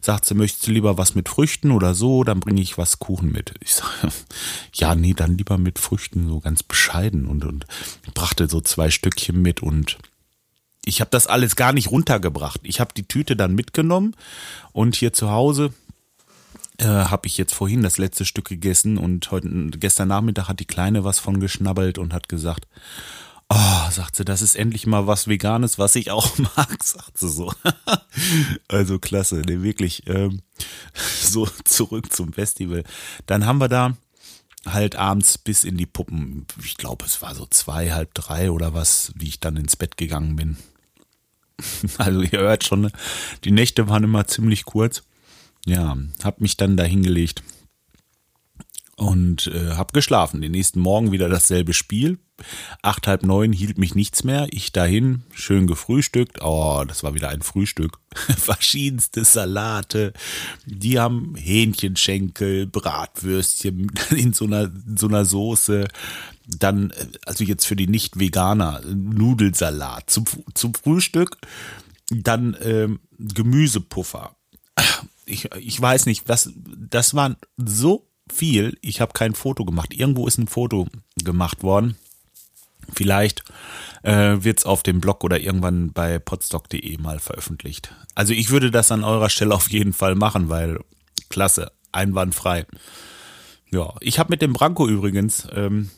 Sagt 0.01 0.25
sie, 0.25 0.35
möchtest 0.35 0.67
du 0.67 0.71
lieber 0.71 0.97
was 0.97 1.15
mit 1.15 1.29
Früchten 1.29 1.71
oder 1.71 1.93
so? 1.93 2.23
Dann 2.23 2.39
bringe 2.39 2.61
ich 2.61 2.77
was 2.77 2.99
Kuchen 2.99 3.31
mit. 3.31 3.53
Ich 3.61 3.75
sage, 3.75 4.13
ja, 4.73 4.95
nee, 4.95 5.13
dann 5.13 5.37
lieber 5.37 5.57
mit 5.57 5.79
Früchten, 5.79 6.27
so 6.27 6.39
ganz 6.39 6.63
bescheiden 6.63 7.25
und, 7.25 7.45
und 7.45 7.65
brachte 8.13 8.47
so 8.47 8.61
zwei 8.61 8.89
Stückchen 8.89 9.41
mit 9.41 9.61
und 9.61 9.97
ich 10.87 11.01
habe 11.01 11.11
das 11.11 11.27
alles 11.27 11.55
gar 11.55 11.73
nicht 11.73 11.91
runtergebracht. 11.91 12.61
Ich 12.63 12.79
habe 12.79 12.93
die 12.95 13.07
Tüte 13.07 13.35
dann 13.35 13.53
mitgenommen 13.53 14.15
und 14.71 14.95
hier 14.95 15.11
zu 15.11 15.29
Hause 15.29 15.73
äh, 16.77 16.85
habe 16.85 17.27
ich 17.27 17.37
jetzt 17.37 17.53
vorhin 17.53 17.83
das 17.83 17.97
letzte 17.97 18.23
Stück 18.23 18.45
gegessen 18.45 18.97
und 18.97 19.29
heute 19.31 19.49
gestern 19.71 20.07
Nachmittag 20.07 20.47
hat 20.47 20.59
die 20.59 20.65
Kleine 20.65 21.03
was 21.03 21.19
von 21.19 21.39
geschnabbelt 21.39 21.97
und 21.97 22.13
hat 22.13 22.29
gesagt, 22.29 22.67
oh, 23.49 23.91
sagt 23.91 24.15
sie, 24.15 24.23
das 24.23 24.41
ist 24.41 24.55
endlich 24.55 24.87
mal 24.87 25.07
was 25.07 25.27
Veganes, 25.27 25.77
was 25.77 25.95
ich 25.95 26.11
auch 26.11 26.37
mag, 26.55 26.83
sagt 26.83 27.17
sie 27.17 27.29
so. 27.29 27.51
also 28.69 28.97
klasse, 28.97 29.41
ne, 29.41 29.63
wirklich 29.63 30.07
ähm, 30.07 30.41
so 31.21 31.47
zurück 31.65 32.13
zum 32.13 32.31
Festival. 32.31 32.83
Dann 33.25 33.45
haben 33.45 33.59
wir 33.59 33.67
da 33.67 33.97
halt 34.65 34.95
abends 34.95 35.37
bis 35.37 35.65
in 35.65 35.77
die 35.77 35.85
Puppen, 35.85 36.45
ich 36.63 36.77
glaube 36.77 37.05
es 37.05 37.21
war 37.21 37.35
so 37.35 37.45
zwei, 37.45 37.91
halb 37.91 38.13
drei 38.13 38.51
oder 38.51 38.73
was, 38.73 39.11
wie 39.15 39.27
ich 39.27 39.39
dann 39.39 39.57
ins 39.57 39.75
Bett 39.75 39.97
gegangen 39.97 40.35
bin. 40.37 40.57
Also 41.97 42.21
ihr 42.21 42.39
hört 42.39 42.63
schon, 42.63 42.81
ne, 42.81 42.91
die 43.43 43.51
Nächte 43.51 43.89
waren 43.89 44.03
immer 44.03 44.27
ziemlich 44.27 44.65
kurz 44.65 45.03
ja, 45.67 45.97
hab 46.23 46.39
mich 46.39 46.55
dann 46.55 46.77
da 46.77 46.85
hingelegt 46.85 47.43
und 48.95 49.47
äh, 49.47 49.71
hab 49.71 49.91
geschlafen. 49.91 50.41
Den 50.41 50.53
nächsten 50.53 50.79
Morgen 50.79 51.11
wieder 51.11 51.27
dasselbe 51.27 51.73
Spiel. 51.73 52.19
Acht, 52.81 53.07
halb 53.07 53.23
neun 53.23 53.53
hielt 53.53 53.77
mich 53.77 53.95
nichts 53.95 54.23
mehr. 54.23 54.47
Ich 54.51 54.71
dahin, 54.71 55.23
schön 55.33 55.67
gefrühstückt. 55.67 56.41
Oh, 56.41 56.83
das 56.87 57.03
war 57.03 57.13
wieder 57.13 57.29
ein 57.29 57.41
Frühstück. 57.41 57.99
Verschiedenste 58.37 59.23
Salate. 59.23 60.13
Die 60.65 60.99
haben 60.99 61.35
Hähnchenschenkel, 61.35 62.67
Bratwürstchen 62.67 63.91
in 64.11 64.33
so 64.33 64.45
einer, 64.45 64.71
in 64.87 64.97
so 64.97 65.07
einer 65.07 65.25
Soße. 65.25 65.87
Dann, 66.47 66.91
äh, 66.91 67.07
also 67.25 67.43
jetzt 67.43 67.65
für 67.65 67.75
die 67.75 67.87
Nicht-Veganer, 67.87 68.81
Nudelsalat 68.85 70.09
zum, 70.09 70.25
zum 70.53 70.73
Frühstück. 70.73 71.37
Dann 72.09 72.55
ähm, 72.61 72.99
Gemüsepuffer 73.17 74.37
ich, 75.27 75.53
ich 75.55 75.79
weiß 75.79 76.05
nicht, 76.05 76.27
was, 76.27 76.51
das 76.55 77.13
waren 77.13 77.35
so 77.57 78.07
viel. 78.31 78.77
Ich 78.81 79.01
habe 79.01 79.13
kein 79.13 79.35
Foto 79.35 79.65
gemacht. 79.65 79.93
Irgendwo 79.93 80.27
ist 80.27 80.37
ein 80.37 80.47
Foto 80.47 80.87
gemacht 81.23 81.63
worden. 81.63 81.97
Vielleicht 82.97 83.43
äh, 84.01 84.37
wird 84.39 84.57
es 84.57 84.65
auf 84.65 84.81
dem 84.81 84.99
Blog 84.99 85.23
oder 85.23 85.39
irgendwann 85.39 85.93
bei 85.93 86.17
podstock.de 86.17 86.97
mal 86.97 87.19
veröffentlicht. 87.19 87.93
Also 88.15 88.33
ich 88.33 88.49
würde 88.49 88.71
das 88.71 88.91
an 88.91 89.03
eurer 89.03 89.29
Stelle 89.29 89.53
auf 89.53 89.69
jeden 89.69 89.93
Fall 89.93 90.15
machen, 90.15 90.49
weil 90.49 90.79
klasse, 91.29 91.71
einwandfrei. 91.91 92.65
Ja, 93.69 93.93
ich 93.99 94.17
habe 94.17 94.31
mit 94.31 94.41
dem 94.41 94.53
Branko 94.53 94.87
übrigens 94.87 95.47
ähm, 95.53 95.91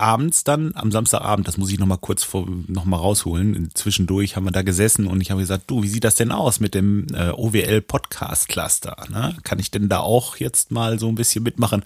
abends 0.00 0.44
dann, 0.44 0.72
am 0.74 0.90
Samstagabend, 0.90 1.46
das 1.46 1.58
muss 1.58 1.70
ich 1.70 1.78
nochmal 1.78 1.98
kurz 1.98 2.24
vor, 2.24 2.46
noch 2.66 2.84
mal 2.84 2.96
rausholen, 2.96 3.70
zwischendurch 3.74 4.36
haben 4.36 4.44
wir 4.44 4.50
da 4.50 4.62
gesessen 4.62 5.06
und 5.06 5.20
ich 5.20 5.30
habe 5.30 5.40
gesagt, 5.40 5.64
du, 5.70 5.82
wie 5.82 5.88
sieht 5.88 6.04
das 6.04 6.14
denn 6.14 6.32
aus 6.32 6.60
mit 6.60 6.74
dem 6.74 7.06
äh, 7.14 7.30
OWL 7.30 7.82
Podcast 7.82 8.48
Cluster? 8.48 8.96
Ne? 9.10 9.36
Kann 9.44 9.58
ich 9.58 9.70
denn 9.70 9.88
da 9.88 10.00
auch 10.00 10.36
jetzt 10.36 10.70
mal 10.70 10.98
so 10.98 11.08
ein 11.08 11.14
bisschen 11.14 11.44
mitmachen? 11.44 11.82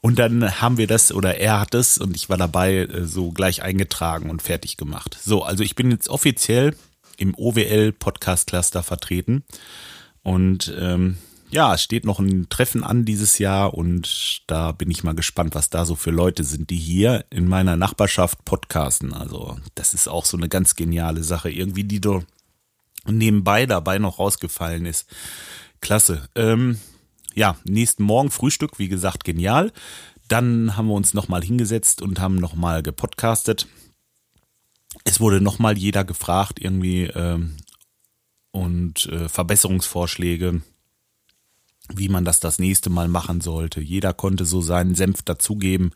Und 0.00 0.18
dann 0.18 0.60
haben 0.60 0.78
wir 0.78 0.86
das, 0.86 1.12
oder 1.12 1.36
er 1.36 1.60
hat 1.60 1.74
es, 1.74 1.98
und 1.98 2.16
ich 2.16 2.28
war 2.28 2.38
dabei, 2.38 2.76
äh, 2.76 3.04
so 3.04 3.30
gleich 3.30 3.62
eingetragen 3.62 4.30
und 4.30 4.42
fertig 4.42 4.76
gemacht. 4.76 5.18
So, 5.22 5.42
also 5.42 5.62
ich 5.62 5.74
bin 5.74 5.90
jetzt 5.90 6.08
offiziell 6.08 6.74
im 7.18 7.34
OWL 7.36 7.92
Podcast 7.92 8.46
Cluster 8.46 8.82
vertreten. 8.82 9.44
Und 10.22 10.74
ähm, 10.78 11.18
ja, 11.50 11.74
es 11.74 11.82
steht 11.82 12.04
noch 12.04 12.20
ein 12.20 12.48
Treffen 12.48 12.84
an 12.84 13.04
dieses 13.04 13.38
Jahr 13.38 13.74
und 13.74 14.42
da 14.46 14.72
bin 14.72 14.90
ich 14.90 15.02
mal 15.02 15.14
gespannt, 15.14 15.54
was 15.54 15.70
da 15.70 15.84
so 15.84 15.96
für 15.96 16.10
Leute 16.10 16.44
sind, 16.44 16.70
die 16.70 16.76
hier 16.76 17.24
in 17.30 17.48
meiner 17.48 17.76
Nachbarschaft 17.76 18.44
podcasten. 18.44 19.12
Also 19.12 19.58
das 19.74 19.94
ist 19.94 20.08
auch 20.08 20.24
so 20.24 20.36
eine 20.36 20.48
ganz 20.48 20.76
geniale 20.76 21.24
Sache, 21.24 21.50
irgendwie, 21.50 21.84
die 21.84 22.00
da 22.00 22.22
nebenbei 23.06 23.66
dabei 23.66 23.98
noch 23.98 24.18
rausgefallen 24.18 24.86
ist. 24.86 25.06
Klasse. 25.80 26.28
Ähm, 26.34 26.78
ja, 27.34 27.56
nächsten 27.64 28.04
Morgen 28.04 28.30
Frühstück, 28.30 28.78
wie 28.78 28.88
gesagt, 28.88 29.24
genial. 29.24 29.72
Dann 30.28 30.76
haben 30.76 30.86
wir 30.86 30.94
uns 30.94 31.14
nochmal 31.14 31.42
hingesetzt 31.42 32.02
und 32.02 32.20
haben 32.20 32.36
nochmal 32.36 32.82
gepodcastet. 32.82 33.66
Es 35.04 35.20
wurde 35.20 35.40
nochmal 35.40 35.78
jeder 35.78 36.04
gefragt, 36.04 36.60
irgendwie, 36.60 37.04
ähm, 37.04 37.56
und 38.52 39.06
äh, 39.06 39.28
Verbesserungsvorschläge 39.28 40.62
wie 41.94 42.08
man 42.08 42.24
das 42.24 42.40
das 42.40 42.58
nächste 42.58 42.90
Mal 42.90 43.08
machen 43.08 43.40
sollte. 43.40 43.80
Jeder 43.80 44.12
konnte 44.12 44.44
so 44.44 44.60
seinen 44.60 44.94
Senf 44.94 45.22
dazugeben. 45.22 45.92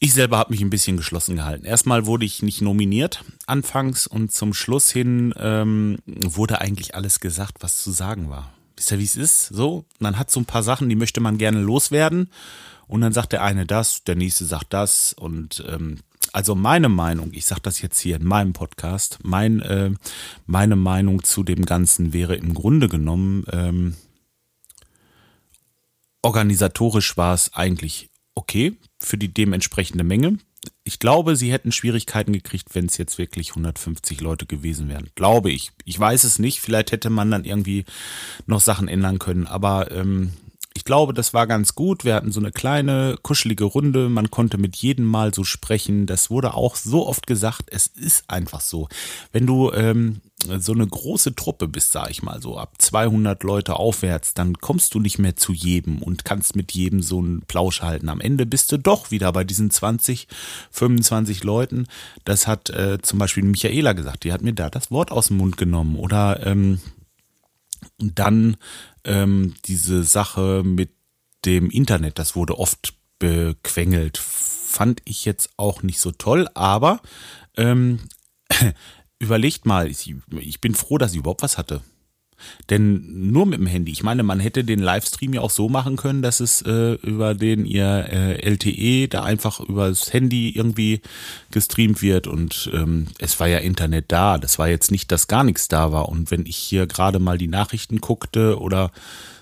Ich 0.00 0.14
selber 0.14 0.38
habe 0.38 0.52
mich 0.52 0.60
ein 0.60 0.70
bisschen 0.70 0.96
geschlossen 0.96 1.36
gehalten. 1.36 1.64
Erstmal 1.64 2.06
wurde 2.06 2.24
ich 2.24 2.42
nicht 2.42 2.60
nominiert 2.60 3.24
anfangs 3.46 4.06
und 4.06 4.32
zum 4.32 4.54
Schluss 4.54 4.90
hin 4.90 5.34
ähm, 5.36 5.98
wurde 6.06 6.60
eigentlich 6.60 6.94
alles 6.94 7.18
gesagt, 7.18 7.56
was 7.60 7.82
zu 7.82 7.90
sagen 7.90 8.30
war. 8.30 8.52
Wisst 8.76 8.92
ihr, 8.92 9.00
wie 9.00 9.04
es 9.04 9.16
ist? 9.16 9.46
So, 9.46 9.84
man 9.98 10.18
hat 10.18 10.30
so 10.30 10.38
ein 10.38 10.44
paar 10.44 10.62
Sachen, 10.62 10.88
die 10.88 10.94
möchte 10.94 11.20
man 11.20 11.36
gerne 11.36 11.60
loswerden 11.60 12.30
und 12.86 13.00
dann 13.00 13.12
sagt 13.12 13.32
der 13.32 13.42
eine 13.42 13.66
das, 13.66 14.04
der 14.04 14.14
nächste 14.14 14.44
sagt 14.44 14.72
das 14.72 15.14
und 15.14 15.64
ähm, 15.68 15.98
also 16.32 16.54
meine 16.54 16.88
Meinung, 16.88 17.30
ich 17.32 17.46
sage 17.46 17.62
das 17.62 17.80
jetzt 17.82 17.98
hier 17.98 18.16
in 18.16 18.24
meinem 18.24 18.52
Podcast, 18.52 19.18
mein, 19.22 19.60
äh, 19.60 19.90
meine 20.46 20.76
Meinung 20.76 21.24
zu 21.24 21.42
dem 21.42 21.64
Ganzen 21.64 22.12
wäre 22.12 22.36
im 22.36 22.54
Grunde 22.54 22.88
genommen, 22.88 23.44
ähm, 23.50 23.96
Organisatorisch 26.28 27.16
war 27.16 27.32
es 27.32 27.54
eigentlich 27.54 28.10
okay 28.34 28.76
für 29.00 29.16
die 29.16 29.32
dementsprechende 29.32 30.04
Menge. 30.04 30.36
Ich 30.84 30.98
glaube, 30.98 31.36
sie 31.36 31.50
hätten 31.50 31.72
Schwierigkeiten 31.72 32.34
gekriegt, 32.34 32.74
wenn 32.74 32.84
es 32.84 32.98
jetzt 32.98 33.16
wirklich 33.16 33.52
150 33.52 34.20
Leute 34.20 34.44
gewesen 34.44 34.90
wären. 34.90 35.08
Glaube 35.14 35.50
ich. 35.50 35.70
Ich 35.86 35.98
weiß 35.98 36.24
es 36.24 36.38
nicht. 36.38 36.60
Vielleicht 36.60 36.92
hätte 36.92 37.08
man 37.08 37.30
dann 37.30 37.46
irgendwie 37.46 37.86
noch 38.44 38.60
Sachen 38.60 38.88
ändern 38.88 39.18
können. 39.18 39.46
Aber 39.46 39.90
ähm, 39.90 40.34
ich 40.74 40.84
glaube, 40.84 41.14
das 41.14 41.32
war 41.32 41.46
ganz 41.46 41.74
gut. 41.74 42.04
Wir 42.04 42.14
hatten 42.14 42.30
so 42.30 42.40
eine 42.40 42.52
kleine, 42.52 43.16
kuschelige 43.22 43.64
Runde. 43.64 44.10
Man 44.10 44.30
konnte 44.30 44.58
mit 44.58 44.76
jedem 44.76 45.06
Mal 45.06 45.32
so 45.32 45.44
sprechen. 45.44 46.04
Das 46.04 46.28
wurde 46.28 46.52
auch 46.52 46.76
so 46.76 47.06
oft 47.06 47.26
gesagt. 47.26 47.70
Es 47.70 47.86
ist 47.86 48.28
einfach 48.28 48.60
so. 48.60 48.90
Wenn 49.32 49.46
du 49.46 49.72
ähm, 49.72 50.20
so 50.60 50.72
eine 50.72 50.86
große 50.86 51.34
Truppe 51.34 51.68
bist, 51.68 51.92
sag 51.92 52.10
ich 52.10 52.22
mal 52.22 52.40
so, 52.40 52.58
ab 52.58 52.74
200 52.78 53.42
Leute 53.42 53.76
aufwärts, 53.76 54.34
dann 54.34 54.54
kommst 54.54 54.94
du 54.94 55.00
nicht 55.00 55.18
mehr 55.18 55.36
zu 55.36 55.52
jedem 55.52 56.02
und 56.02 56.24
kannst 56.24 56.56
mit 56.56 56.72
jedem 56.72 57.02
so 57.02 57.18
einen 57.18 57.42
Plausch 57.42 57.82
halten. 57.82 58.08
Am 58.08 58.20
Ende 58.20 58.46
bist 58.46 58.72
du 58.72 58.78
doch 58.78 59.10
wieder 59.10 59.32
bei 59.32 59.44
diesen 59.44 59.70
20, 59.70 60.28
25 60.70 61.44
Leuten. 61.44 61.86
Das 62.24 62.46
hat 62.46 62.70
äh, 62.70 62.98
zum 63.02 63.18
Beispiel 63.18 63.44
Michaela 63.44 63.92
gesagt, 63.92 64.24
die 64.24 64.32
hat 64.32 64.42
mir 64.42 64.54
da 64.54 64.70
das 64.70 64.90
Wort 64.90 65.10
aus 65.12 65.28
dem 65.28 65.36
Mund 65.36 65.56
genommen. 65.56 65.96
Oder 65.96 66.46
ähm, 66.46 66.80
dann 67.98 68.56
ähm, 69.04 69.54
diese 69.66 70.04
Sache 70.04 70.62
mit 70.64 70.90
dem 71.44 71.70
Internet, 71.70 72.18
das 72.18 72.36
wurde 72.36 72.58
oft 72.58 72.94
bequengelt. 73.18 74.18
Fand 74.18 75.00
ich 75.04 75.24
jetzt 75.24 75.50
auch 75.56 75.82
nicht 75.82 76.00
so 76.00 76.12
toll, 76.12 76.48
aber 76.54 77.00
ähm, 77.56 78.00
überlegt 79.18 79.66
mal, 79.66 79.88
ich, 79.88 80.14
bin 80.60 80.74
froh, 80.74 80.98
dass 80.98 81.12
ich 81.12 81.18
überhaupt 81.18 81.42
was 81.42 81.58
hatte. 81.58 81.82
Denn 82.70 83.30
nur 83.30 83.46
mit 83.46 83.58
dem 83.58 83.66
Handy, 83.66 83.90
ich 83.90 84.02
meine, 84.02 84.22
man 84.22 84.38
hätte 84.38 84.62
den 84.62 84.78
Livestream 84.78 85.34
ja 85.34 85.40
auch 85.40 85.50
so 85.50 85.68
machen 85.68 85.96
können, 85.96 86.22
dass 86.22 86.38
es 86.38 86.62
äh, 86.62 86.92
über 87.02 87.34
den 87.34 87.64
ihr 87.64 88.06
äh, 88.08 88.48
LTE 88.48 89.08
da 89.08 89.24
einfach 89.24 89.60
übers 89.60 90.12
Handy 90.12 90.50
irgendwie 90.50 91.00
gestreamt 91.50 92.00
wird 92.00 92.28
und 92.28 92.70
ähm, 92.72 93.08
es 93.18 93.40
war 93.40 93.48
ja 93.48 93.58
Internet 93.58 94.06
da. 94.08 94.38
Das 94.38 94.58
war 94.58 94.68
jetzt 94.68 94.92
nicht, 94.92 95.10
dass 95.10 95.26
gar 95.26 95.42
nichts 95.42 95.66
da 95.66 95.90
war. 95.90 96.08
Und 96.08 96.30
wenn 96.30 96.46
ich 96.46 96.56
hier 96.56 96.86
gerade 96.86 97.18
mal 97.18 97.38
die 97.38 97.48
Nachrichten 97.48 98.00
guckte 98.00 98.60
oder 98.60 98.92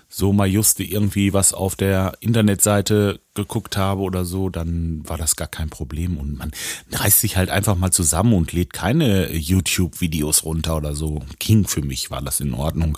so 0.09 0.31
mal 0.31 0.47
juste 0.47 0.83
irgendwie 0.83 1.33
was 1.33 1.53
auf 1.53 1.75
der 1.75 2.13
Internetseite 2.21 3.19
geguckt 3.33 3.77
habe 3.77 4.01
oder 4.01 4.25
so, 4.25 4.49
dann 4.49 5.07
war 5.07 5.17
das 5.17 5.35
gar 5.35 5.47
kein 5.47 5.69
Problem. 5.69 6.17
Und 6.17 6.37
man 6.37 6.51
reißt 6.91 7.19
sich 7.19 7.37
halt 7.37 7.49
einfach 7.49 7.75
mal 7.75 7.91
zusammen 7.91 8.33
und 8.33 8.53
lädt 8.53 8.73
keine 8.73 9.31
YouTube-Videos 9.33 10.43
runter 10.43 10.77
oder 10.77 10.95
so. 10.95 11.23
King 11.39 11.67
für 11.67 11.81
mich 11.81 12.09
war 12.09 12.21
das 12.21 12.39
in 12.39 12.53
Ordnung. 12.53 12.97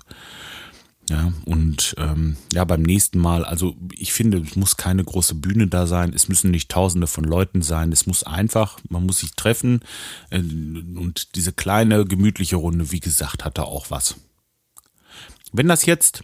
Ja, 1.10 1.34
und 1.45 1.95
ähm, 1.98 2.38
ja, 2.54 2.63
beim 2.65 2.84
nächsten 2.84 3.17
Mal, 3.17 3.43
also 3.43 3.76
ich 3.93 4.13
finde, 4.13 4.43
es 4.48 4.56
muss 4.56 4.78
keine 4.78 5.04
große 5.04 5.34
Bühne 5.34 5.65
da 5.65 5.88
sein, 5.88 6.13
es 6.13 6.30
müssen 6.30 6.52
nicht 6.52 6.69
tausende 6.69 7.08
von 7.08 7.24
Leuten 7.24 7.63
sein, 7.63 7.91
es 7.91 8.06
muss 8.06 8.22
einfach, 8.22 8.78
man 8.89 9.08
muss 9.08 9.19
sich 9.19 9.32
treffen 9.32 9.80
äh, 10.30 10.38
und 10.38 11.34
diese 11.34 11.52
kleine, 11.52 12.06
gemütliche 12.06 12.58
Runde, 12.58 12.91
wie 12.91 13.00
gesagt, 13.00 13.43
hatte 13.43 13.63
auch 13.63 13.89
was. 13.89 14.17
Wenn 15.52 15.67
das 15.67 15.88
jetzt 15.88 16.24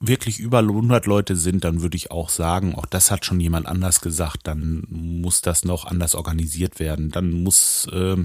wirklich 0.00 0.38
über 0.38 0.58
100 0.58 1.06
Leute 1.06 1.36
sind, 1.36 1.64
dann 1.64 1.82
würde 1.82 1.96
ich 1.96 2.10
auch 2.10 2.28
sagen, 2.28 2.74
auch 2.74 2.86
das 2.86 3.10
hat 3.10 3.24
schon 3.24 3.40
jemand 3.40 3.66
anders 3.66 4.00
gesagt, 4.00 4.46
dann 4.46 4.84
muss 4.88 5.40
das 5.40 5.64
noch 5.64 5.84
anders 5.84 6.14
organisiert 6.14 6.78
werden. 6.78 7.10
Dann 7.10 7.30
muss 7.30 7.86
äh, 7.92 8.16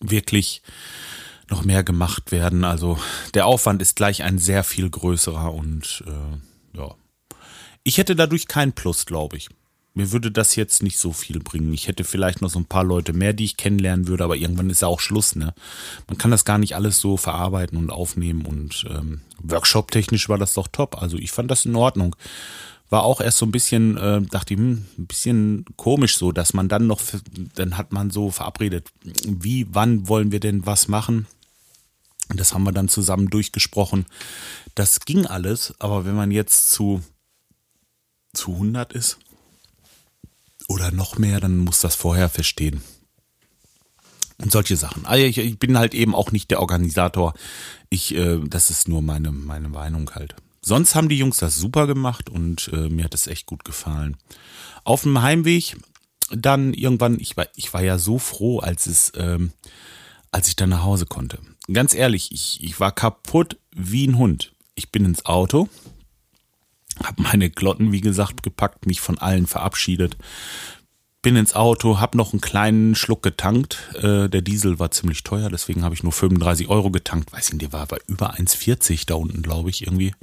wirklich 0.00 0.62
noch 1.50 1.64
mehr 1.64 1.84
gemacht 1.84 2.32
werden. 2.32 2.64
Also 2.64 2.98
der 3.34 3.46
Aufwand 3.46 3.82
ist 3.82 3.96
gleich 3.96 4.22
ein 4.22 4.38
sehr 4.38 4.64
viel 4.64 4.88
größerer 4.88 5.52
und 5.52 6.04
äh, 6.06 6.78
ja. 6.78 6.94
Ich 7.84 7.98
hätte 7.98 8.16
dadurch 8.16 8.48
keinen 8.48 8.72
Plus, 8.72 9.06
glaube 9.06 9.36
ich. 9.36 9.48
Mir 9.94 10.10
würde 10.10 10.30
das 10.30 10.56
jetzt 10.56 10.82
nicht 10.82 10.98
so 10.98 11.12
viel 11.12 11.38
bringen. 11.38 11.74
Ich 11.74 11.86
hätte 11.86 12.04
vielleicht 12.04 12.40
noch 12.40 12.48
so 12.48 12.58
ein 12.58 12.64
paar 12.64 12.84
Leute 12.84 13.12
mehr, 13.12 13.34
die 13.34 13.44
ich 13.44 13.58
kennenlernen 13.58 14.08
würde, 14.08 14.24
aber 14.24 14.36
irgendwann 14.36 14.70
ist 14.70 14.80
ja 14.80 14.88
auch 14.88 15.00
Schluss, 15.00 15.36
ne? 15.36 15.52
Man 16.08 16.16
kann 16.16 16.30
das 16.30 16.46
gar 16.46 16.56
nicht 16.56 16.74
alles 16.74 16.98
so 16.98 17.18
verarbeiten 17.18 17.76
und 17.76 17.90
aufnehmen 17.90 18.46
und 18.46 18.86
ähm, 18.88 19.20
Workshop-technisch 19.42 20.30
war 20.30 20.38
das 20.38 20.54
doch 20.54 20.68
top. 20.68 21.02
Also 21.02 21.18
ich 21.18 21.30
fand 21.30 21.50
das 21.50 21.66
in 21.66 21.76
Ordnung. 21.76 22.16
War 22.88 23.04
auch 23.04 23.20
erst 23.20 23.38
so 23.38 23.46
ein 23.46 23.52
bisschen, 23.52 23.98
äh, 23.98 24.22
dachte 24.22 24.54
ich, 24.54 24.60
hm, 24.60 24.86
ein 24.98 25.06
bisschen 25.06 25.64
komisch 25.76 26.16
so, 26.16 26.32
dass 26.32 26.54
man 26.54 26.68
dann 26.68 26.86
noch, 26.86 27.02
dann 27.54 27.76
hat 27.76 27.92
man 27.92 28.10
so 28.10 28.30
verabredet, 28.30 28.88
wie, 29.26 29.66
wann 29.70 30.08
wollen 30.08 30.32
wir 30.32 30.40
denn 30.40 30.64
was 30.64 30.88
machen? 30.88 31.26
Das 32.34 32.54
haben 32.54 32.64
wir 32.64 32.72
dann 32.72 32.88
zusammen 32.88 33.28
durchgesprochen. 33.28 34.06
Das 34.74 35.00
ging 35.00 35.26
alles, 35.26 35.74
aber 35.80 36.06
wenn 36.06 36.14
man 36.14 36.30
jetzt 36.30 36.70
zu, 36.70 37.02
zu 38.32 38.52
100 38.52 38.92
ist, 38.94 39.18
oder 40.68 40.90
noch 40.90 41.18
mehr, 41.18 41.40
dann 41.40 41.58
muss 41.58 41.80
das 41.80 41.94
vorher 41.94 42.28
verstehen. 42.28 42.82
Und 44.38 44.50
solche 44.50 44.76
Sachen. 44.76 45.06
Also 45.06 45.24
ich, 45.24 45.38
ich 45.38 45.58
bin 45.58 45.78
halt 45.78 45.94
eben 45.94 46.14
auch 46.14 46.32
nicht 46.32 46.50
der 46.50 46.60
Organisator. 46.60 47.34
Ich, 47.90 48.14
äh, 48.14 48.40
das 48.44 48.70
ist 48.70 48.88
nur 48.88 49.02
meine, 49.02 49.30
meine 49.30 49.68
Meinung 49.68 50.10
halt. 50.14 50.34
Sonst 50.60 50.94
haben 50.94 51.08
die 51.08 51.18
Jungs 51.18 51.38
das 51.38 51.56
super 51.56 51.86
gemacht 51.86 52.30
und 52.30 52.70
äh, 52.72 52.88
mir 52.88 53.04
hat 53.04 53.14
es 53.14 53.26
echt 53.26 53.46
gut 53.46 53.64
gefallen. 53.64 54.16
Auf 54.84 55.02
dem 55.02 55.20
Heimweg 55.22 55.76
dann 56.30 56.72
irgendwann, 56.72 57.20
ich 57.20 57.36
war, 57.36 57.46
ich 57.56 57.72
war 57.74 57.82
ja 57.82 57.98
so 57.98 58.18
froh, 58.18 58.58
als 58.58 58.86
es, 58.86 59.12
ähm, 59.16 59.52
als 60.30 60.48
ich 60.48 60.56
dann 60.56 60.70
nach 60.70 60.82
Hause 60.82 61.06
konnte. 61.06 61.38
Ganz 61.72 61.94
ehrlich, 61.94 62.32
ich, 62.32 62.62
ich 62.62 62.80
war 62.80 62.92
kaputt 62.92 63.58
wie 63.74 64.06
ein 64.06 64.18
Hund. 64.18 64.52
Ich 64.74 64.90
bin 64.90 65.04
ins 65.04 65.26
Auto, 65.26 65.68
habe 67.06 67.22
meine 67.22 67.50
Glotten, 67.50 67.92
wie 67.92 68.00
gesagt, 68.00 68.42
gepackt, 68.42 68.86
mich 68.86 69.00
von 69.00 69.18
allen 69.18 69.46
verabschiedet. 69.46 70.16
Bin 71.22 71.36
ins 71.36 71.54
Auto, 71.54 72.00
habe 72.00 72.16
noch 72.16 72.32
einen 72.32 72.40
kleinen 72.40 72.96
Schluck 72.96 73.22
getankt. 73.22 73.78
Äh, 73.94 74.28
der 74.28 74.42
Diesel 74.42 74.80
war 74.80 74.90
ziemlich 74.90 75.22
teuer, 75.22 75.50
deswegen 75.50 75.84
habe 75.84 75.94
ich 75.94 76.02
nur 76.02 76.10
35 76.10 76.68
Euro 76.68 76.90
getankt. 76.90 77.32
Weiß 77.32 77.52
nicht, 77.52 77.62
der 77.62 77.72
war 77.72 77.86
bei 77.86 77.98
über 78.08 78.34
1,40 78.34 79.06
da 79.06 79.14
unten, 79.14 79.40
glaube 79.40 79.70
ich, 79.70 79.82
irgendwie. 79.86 80.14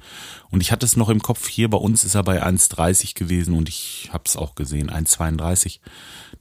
Und 0.49 0.59
ich 0.59 0.73
hatte 0.73 0.85
es 0.85 0.97
noch 0.97 1.07
im 1.07 1.21
Kopf, 1.21 1.47
hier 1.47 1.69
bei 1.69 1.77
uns 1.77 2.03
ist 2.03 2.15
er 2.15 2.23
bei 2.23 2.43
1,30 2.45 3.15
gewesen 3.15 3.55
und 3.55 3.69
ich 3.69 4.09
habe 4.11 4.25
es 4.25 4.35
auch 4.35 4.55
gesehen, 4.55 4.91
1,32. 4.91 5.79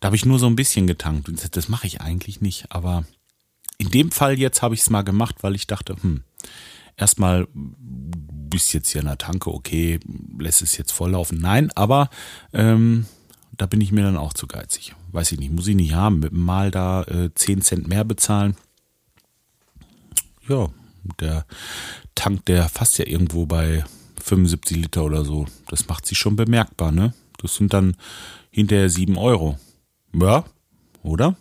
Da 0.00 0.06
habe 0.06 0.16
ich 0.16 0.26
nur 0.26 0.40
so 0.40 0.46
ein 0.46 0.56
bisschen 0.56 0.88
getankt. 0.88 1.28
Und 1.28 1.56
das 1.56 1.68
mache 1.68 1.86
ich 1.86 2.00
eigentlich 2.00 2.40
nicht, 2.40 2.72
aber 2.72 3.04
in 3.78 3.90
dem 3.92 4.10
Fall 4.10 4.38
jetzt 4.38 4.60
habe 4.60 4.74
ich 4.74 4.80
es 4.80 4.90
mal 4.90 5.02
gemacht, 5.02 5.36
weil 5.42 5.54
ich 5.54 5.68
dachte, 5.68 5.94
hm, 6.00 6.24
erstmal 6.96 7.46
bist 8.48 8.72
jetzt 8.72 8.90
hier 8.90 9.00
in 9.00 9.06
der 9.06 9.18
Tanke, 9.18 9.50
okay, 9.52 10.00
lässt 10.38 10.62
es 10.62 10.76
jetzt 10.76 10.92
volllaufen. 10.92 11.40
Nein, 11.40 11.70
aber 11.74 12.10
ähm, 12.52 13.06
da 13.56 13.66
bin 13.66 13.80
ich 13.80 13.92
mir 13.92 14.02
dann 14.02 14.16
auch 14.16 14.32
zu 14.32 14.46
geizig. 14.46 14.94
Weiß 15.12 15.32
ich 15.32 15.38
nicht, 15.38 15.52
muss 15.52 15.66
ich 15.66 15.76
nicht 15.76 15.94
haben. 15.94 16.20
Mit 16.20 16.32
Mal 16.32 16.70
da 16.70 17.02
äh, 17.04 17.30
10 17.34 17.62
Cent 17.62 17.88
mehr 17.88 18.04
bezahlen. 18.04 18.56
Ja, 20.48 20.68
der 21.20 21.44
Tank, 22.14 22.46
der 22.46 22.68
fasst 22.68 22.98
ja 22.98 23.06
irgendwo 23.06 23.46
bei 23.46 23.84
75 24.22 24.76
Liter 24.76 25.04
oder 25.04 25.24
so. 25.24 25.46
Das 25.68 25.88
macht 25.88 26.06
sich 26.06 26.18
schon 26.18 26.36
bemerkbar, 26.36 26.92
ne? 26.92 27.14
Das 27.38 27.54
sind 27.54 27.72
dann 27.72 27.96
hinterher 28.50 28.90
7 28.90 29.16
Euro. 29.16 29.58
Ja, 30.12 30.44
oder? 31.02 31.36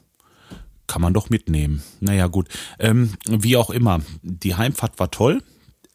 Kann 0.87 1.01
man 1.01 1.13
doch 1.13 1.29
mitnehmen. 1.29 1.83
Naja, 1.99 2.27
gut. 2.27 2.47
Ähm, 2.79 3.13
wie 3.27 3.57
auch 3.57 3.69
immer, 3.69 4.01
die 4.21 4.55
Heimfahrt 4.55 4.99
war 4.99 5.11
toll. 5.11 5.43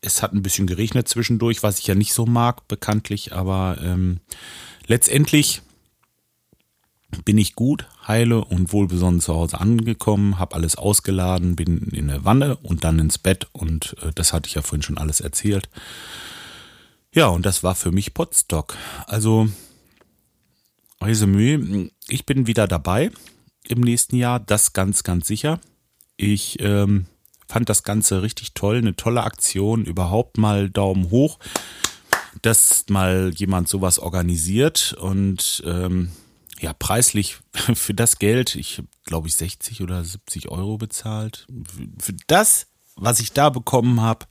Es 0.02 0.22
hat 0.22 0.32
ein 0.32 0.42
bisschen 0.42 0.66
geregnet 0.66 1.08
zwischendurch, 1.08 1.62
was 1.62 1.78
ich 1.78 1.86
ja 1.86 1.94
nicht 1.94 2.12
so 2.12 2.26
mag, 2.26 2.68
bekanntlich, 2.68 3.32
aber 3.32 3.78
ähm, 3.80 4.20
letztendlich 4.86 5.62
bin 7.24 7.38
ich 7.38 7.54
gut, 7.54 7.86
heile 8.06 8.44
und 8.44 8.72
wohlbesonnen 8.72 9.20
zu 9.20 9.34
Hause 9.34 9.60
angekommen, 9.60 10.38
habe 10.38 10.56
alles 10.56 10.76
ausgeladen, 10.76 11.56
bin 11.56 11.78
in 11.92 12.10
eine 12.10 12.24
Wanne 12.24 12.56
und 12.56 12.84
dann 12.84 12.98
ins 12.98 13.18
Bett 13.18 13.48
und 13.52 13.96
äh, 14.02 14.10
das 14.14 14.32
hatte 14.32 14.48
ich 14.48 14.54
ja 14.54 14.62
vorhin 14.62 14.82
schon 14.82 14.98
alles 14.98 15.20
erzählt. 15.20 15.68
Ja, 17.14 17.28
und 17.28 17.44
das 17.44 17.62
war 17.62 17.74
für 17.74 17.92
mich 17.92 18.14
Potstock. 18.14 18.76
Also, 19.06 19.48
Resümee, 21.02 21.90
ich 22.08 22.24
bin 22.24 22.46
wieder 22.46 22.66
dabei 22.66 23.10
im 23.68 23.80
nächsten 23.80 24.16
Jahr, 24.16 24.40
das 24.40 24.72
ganz, 24.72 25.02
ganz 25.02 25.26
sicher. 25.26 25.60
Ich 26.16 26.58
ähm, 26.60 27.06
fand 27.52 27.68
das 27.68 27.82
Ganze 27.82 28.22
richtig 28.22 28.54
toll, 28.54 28.78
eine 28.78 28.96
tolle 28.96 29.22
Aktion, 29.22 29.84
überhaupt 29.84 30.38
mal 30.38 30.70
Daumen 30.70 31.10
hoch, 31.10 31.38
dass 32.40 32.86
mal 32.88 33.30
jemand 33.34 33.68
sowas 33.68 33.98
organisiert 33.98 34.94
und 34.94 35.62
ähm, 35.66 36.10
ja, 36.60 36.72
preislich 36.72 37.36
für 37.74 37.92
das 37.92 38.18
Geld, 38.18 38.54
ich 38.54 38.82
glaube 39.04 39.28
ich 39.28 39.34
60 39.34 39.82
oder 39.82 40.02
70 40.02 40.48
Euro 40.48 40.78
bezahlt. 40.78 41.46
Für 41.98 42.14
das, 42.26 42.68
was 42.96 43.20
ich 43.20 43.32
da 43.32 43.50
bekommen 43.50 44.00
habe, 44.00 44.24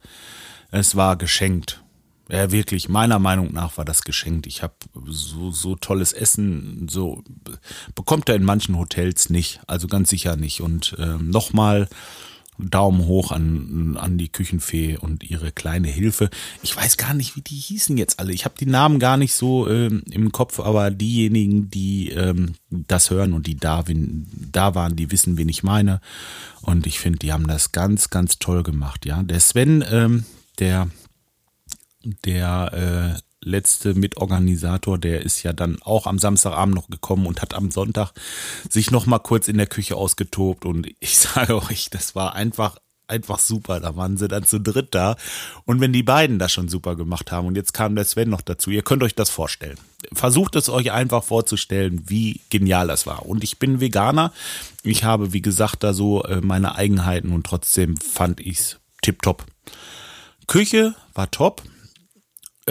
es 0.71 0.95
war 0.95 1.15
geschenkt. 1.15 1.84
Ja, 2.27 2.49
wirklich, 2.51 2.89
meiner 2.89 3.19
Meinung 3.19 3.51
nach 3.53 3.77
war 3.77 3.86
das 3.86 4.03
geschenkt. 4.03 4.47
Ich 4.47 4.63
habe 4.63 4.73
so, 5.05 5.51
so 5.51 5.75
tolles 5.75 6.13
Essen, 6.13 6.88
so 6.89 7.23
bekommt 7.93 8.29
er 8.29 8.36
in 8.36 8.45
manchen 8.45 8.77
Hotels 8.77 9.29
nicht, 9.29 9.60
also 9.67 9.88
ganz 9.88 10.10
sicher 10.10 10.38
nicht. 10.38 10.62
Und 10.62 10.95
äh, 10.97 11.17
nochmal 11.17 11.89
Daumen 12.58 13.06
hoch 13.06 13.32
an, 13.32 13.98
an 14.00 14.18
die 14.18 14.30
Küchenfee 14.30 14.98
und 14.98 15.24
ihre 15.24 15.52
kleine 15.52 15.88
Hilfe. 15.88 16.30
Ich 16.62 16.76
weiß 16.76 16.98
gar 16.98 17.14
nicht, 17.14 17.36
wie 17.36 17.42
die 17.42 17.56
hießen 17.56 17.98
jetzt 17.98 18.20
alle. 18.20 18.34
Ich 18.34 18.46
habe 18.46 18.56
die 18.60 18.68
Namen 18.68 19.00
gar 19.00 19.18
nicht 19.18 19.34
so 19.34 19.68
ähm, 19.68 20.04
im 20.12 20.32
Kopf, 20.32 20.60
aber 20.60 20.92
diejenigen, 20.92 21.72
die 21.72 22.10
ähm, 22.10 22.54
das 22.70 23.10
hören 23.10 23.34
und 23.34 23.48
die 23.48 23.58
da, 23.58 23.84
da 23.88 24.76
waren, 24.76 24.96
die 24.96 25.12
wissen, 25.12 25.38
wen 25.38 25.50
ich 25.50 25.64
meine. 25.64 26.02
Und 26.62 26.86
ich 26.86 27.00
finde, 27.00 27.20
die 27.20 27.34
haben 27.34 27.48
das 27.48 27.72
ganz, 27.72 28.10
ganz 28.10 28.38
toll 28.38 28.64
gemacht. 28.64 29.06
Ja, 29.06 29.24
der 29.24 29.40
Sven, 29.40 29.84
ähm, 29.90 30.26
der 30.60 30.88
der 32.26 33.18
äh, 33.18 33.31
letzte 33.43 33.93
Mitorganisator, 33.93 34.97
der 34.97 35.21
ist 35.21 35.43
ja 35.43 35.54
dann 35.54 35.82
auch 35.82 36.08
am 36.08 36.19
Samstagabend 36.19 36.75
noch 36.75 36.89
gekommen 36.89 37.25
und 37.25 37.41
hat 37.41 37.54
am 37.54 37.71
Sonntag 37.71 38.13
sich 38.69 38.91
noch 38.91 39.06
mal 39.06 39.19
kurz 39.19 39.47
in 39.47 39.58
der 39.58 39.67
Küche 39.67 39.95
ausgetobt 39.95 40.65
und 40.65 40.88
ich 40.99 41.17
sage 41.19 41.58
euch, 41.58 41.89
das 41.89 42.15
war 42.15 42.36
einfach 42.36 42.77
einfach 43.12 43.39
super. 43.39 43.80
Da 43.80 43.95
waren 43.95 44.17
sie 44.17 44.27
dann 44.27 44.45
zu 44.45 44.60
dritt 44.60 44.95
da. 44.95 45.15
Und 45.65 45.82
wenn 45.82 45.93
die 45.93 46.01
beiden 46.01 46.39
das 46.39 46.51
schon 46.51 46.69
super 46.69 46.95
gemacht 46.95 47.32
haben 47.32 47.45
und 47.45 47.56
jetzt 47.56 47.73
kam 47.73 47.95
der 47.95 48.06
Sven 48.06 48.30
noch 48.30 48.41
dazu, 48.41 48.71
ihr 48.71 48.82
könnt 48.82 49.04
euch 49.04 49.13
das 49.13 49.30
vorstellen. 49.30 49.77
Versucht 50.13 50.56
es 50.56 50.69
euch 50.69 50.91
einfach 50.91 51.23
vorzustellen, 51.23 52.04
wie 52.08 52.39
genial 52.49 52.88
das 52.88 53.06
war. 53.06 53.25
Und 53.25 53.43
ich 53.43 53.60
bin 53.60 53.82
Veganer. 53.82 54.32
Ich 54.84 55.04
habe, 55.04 55.34
wie 55.34 55.41
gesagt, 55.41 55.84
da 55.84 55.93
so 55.93 56.23
äh, 56.23 56.41
meine 56.41 56.75
Eigenheiten 56.75 57.34
und 57.34 57.45
trotzdem 57.45 57.97
fand 57.97 58.39
ich's 58.39 58.80
tipptopp. 59.01 59.45
Küche 60.47 60.95
war 61.13 61.30
top. 61.30 61.62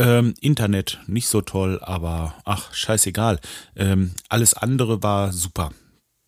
Ähm, 0.00 0.32
Internet 0.40 0.98
nicht 1.06 1.28
so 1.28 1.42
toll, 1.42 1.78
aber 1.82 2.34
ach, 2.46 2.72
scheißegal. 2.72 3.38
Ähm, 3.76 4.12
alles 4.30 4.54
andere 4.54 5.02
war 5.02 5.30
super. 5.30 5.72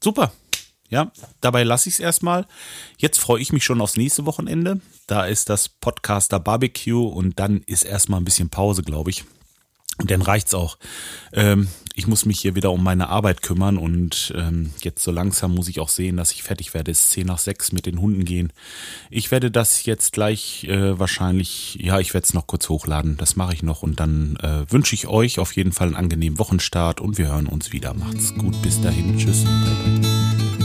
Super. 0.05 0.31
Ja, 0.91 1.11
dabei 1.41 1.63
lasse 1.63 1.89
ich 1.89 1.95
es 1.95 2.01
erstmal. 2.01 2.47
Jetzt 2.99 3.19
freue 3.19 3.41
ich 3.41 3.51
mich 3.51 3.65
schon 3.65 3.81
aufs 3.81 3.97
nächste 3.97 4.27
Wochenende. 4.27 4.83
Da 5.07 5.25
ist 5.25 5.49
das 5.49 5.71
Podcaster 5.71 6.39
Barbecue 6.39 7.03
und 7.03 7.39
dann 7.39 7.63
ist 7.63 7.85
erstmal 7.85 8.21
ein 8.21 8.27
bisschen 8.27 8.51
Pause, 8.51 8.83
glaube 8.83 9.09
ich. 9.09 9.25
Und 9.99 10.11
dann 10.11 10.21
reicht's 10.21 10.53
auch. 10.53 10.77
Ähm, 11.33 11.69
ich 11.95 12.07
muss 12.07 12.25
mich 12.25 12.41
hier 12.41 12.55
wieder 12.55 12.71
um 12.73 12.83
meine 12.83 13.09
Arbeit 13.09 13.43
kümmern 13.43 13.77
und 13.77 14.33
ähm, 14.37 14.71
jetzt 14.83 15.03
so 15.03 15.11
langsam 15.11 15.55
muss 15.55 15.69
ich 15.69 15.81
auch 15.81 15.89
sehen, 15.89 16.17
dass 16.17 16.33
ich 16.33 16.43
fertig 16.43 16.75
werde. 16.75 16.91
Es 16.91 17.01
ist 17.01 17.11
10 17.11 17.27
nach 17.27 17.39
6 17.39 17.73
mit 17.73 17.87
den 17.87 18.01
Hunden 18.01 18.25
gehen. 18.25 18.53
Ich 19.11 19.31
werde 19.31 19.51
das 19.51 19.85
jetzt 19.85 20.13
gleich 20.13 20.65
äh, 20.65 20.99
wahrscheinlich, 20.99 21.79
ja, 21.81 21.99
ich 22.01 22.15
werde 22.15 22.25
es 22.25 22.35
noch 22.35 22.47
kurz 22.47 22.69
hochladen. 22.69 23.17
Das 23.17 23.37
mache 23.37 23.55
ich 23.55 23.63
noch 23.63 23.83
und 23.83 24.01
dann 24.01 24.37
äh, 24.37 24.71
wünsche 24.71 24.95
ich 24.95 25.07
euch 25.07 25.39
auf 25.39 25.55
jeden 25.55 25.73
Fall 25.73 25.89
einen 25.89 25.97
angenehmen 25.97 26.39
Wochenstart 26.39 27.01
und 27.01 27.19
wir 27.19 27.29
hören 27.29 27.47
uns 27.47 27.73
wieder. 27.73 27.95
Macht's 27.95 28.35
gut, 28.35 28.61
bis 28.63 28.81
dahin. 28.81 29.19
Tschüss. 29.19 29.45
Bye, 29.45 30.01
bye. 30.01 30.62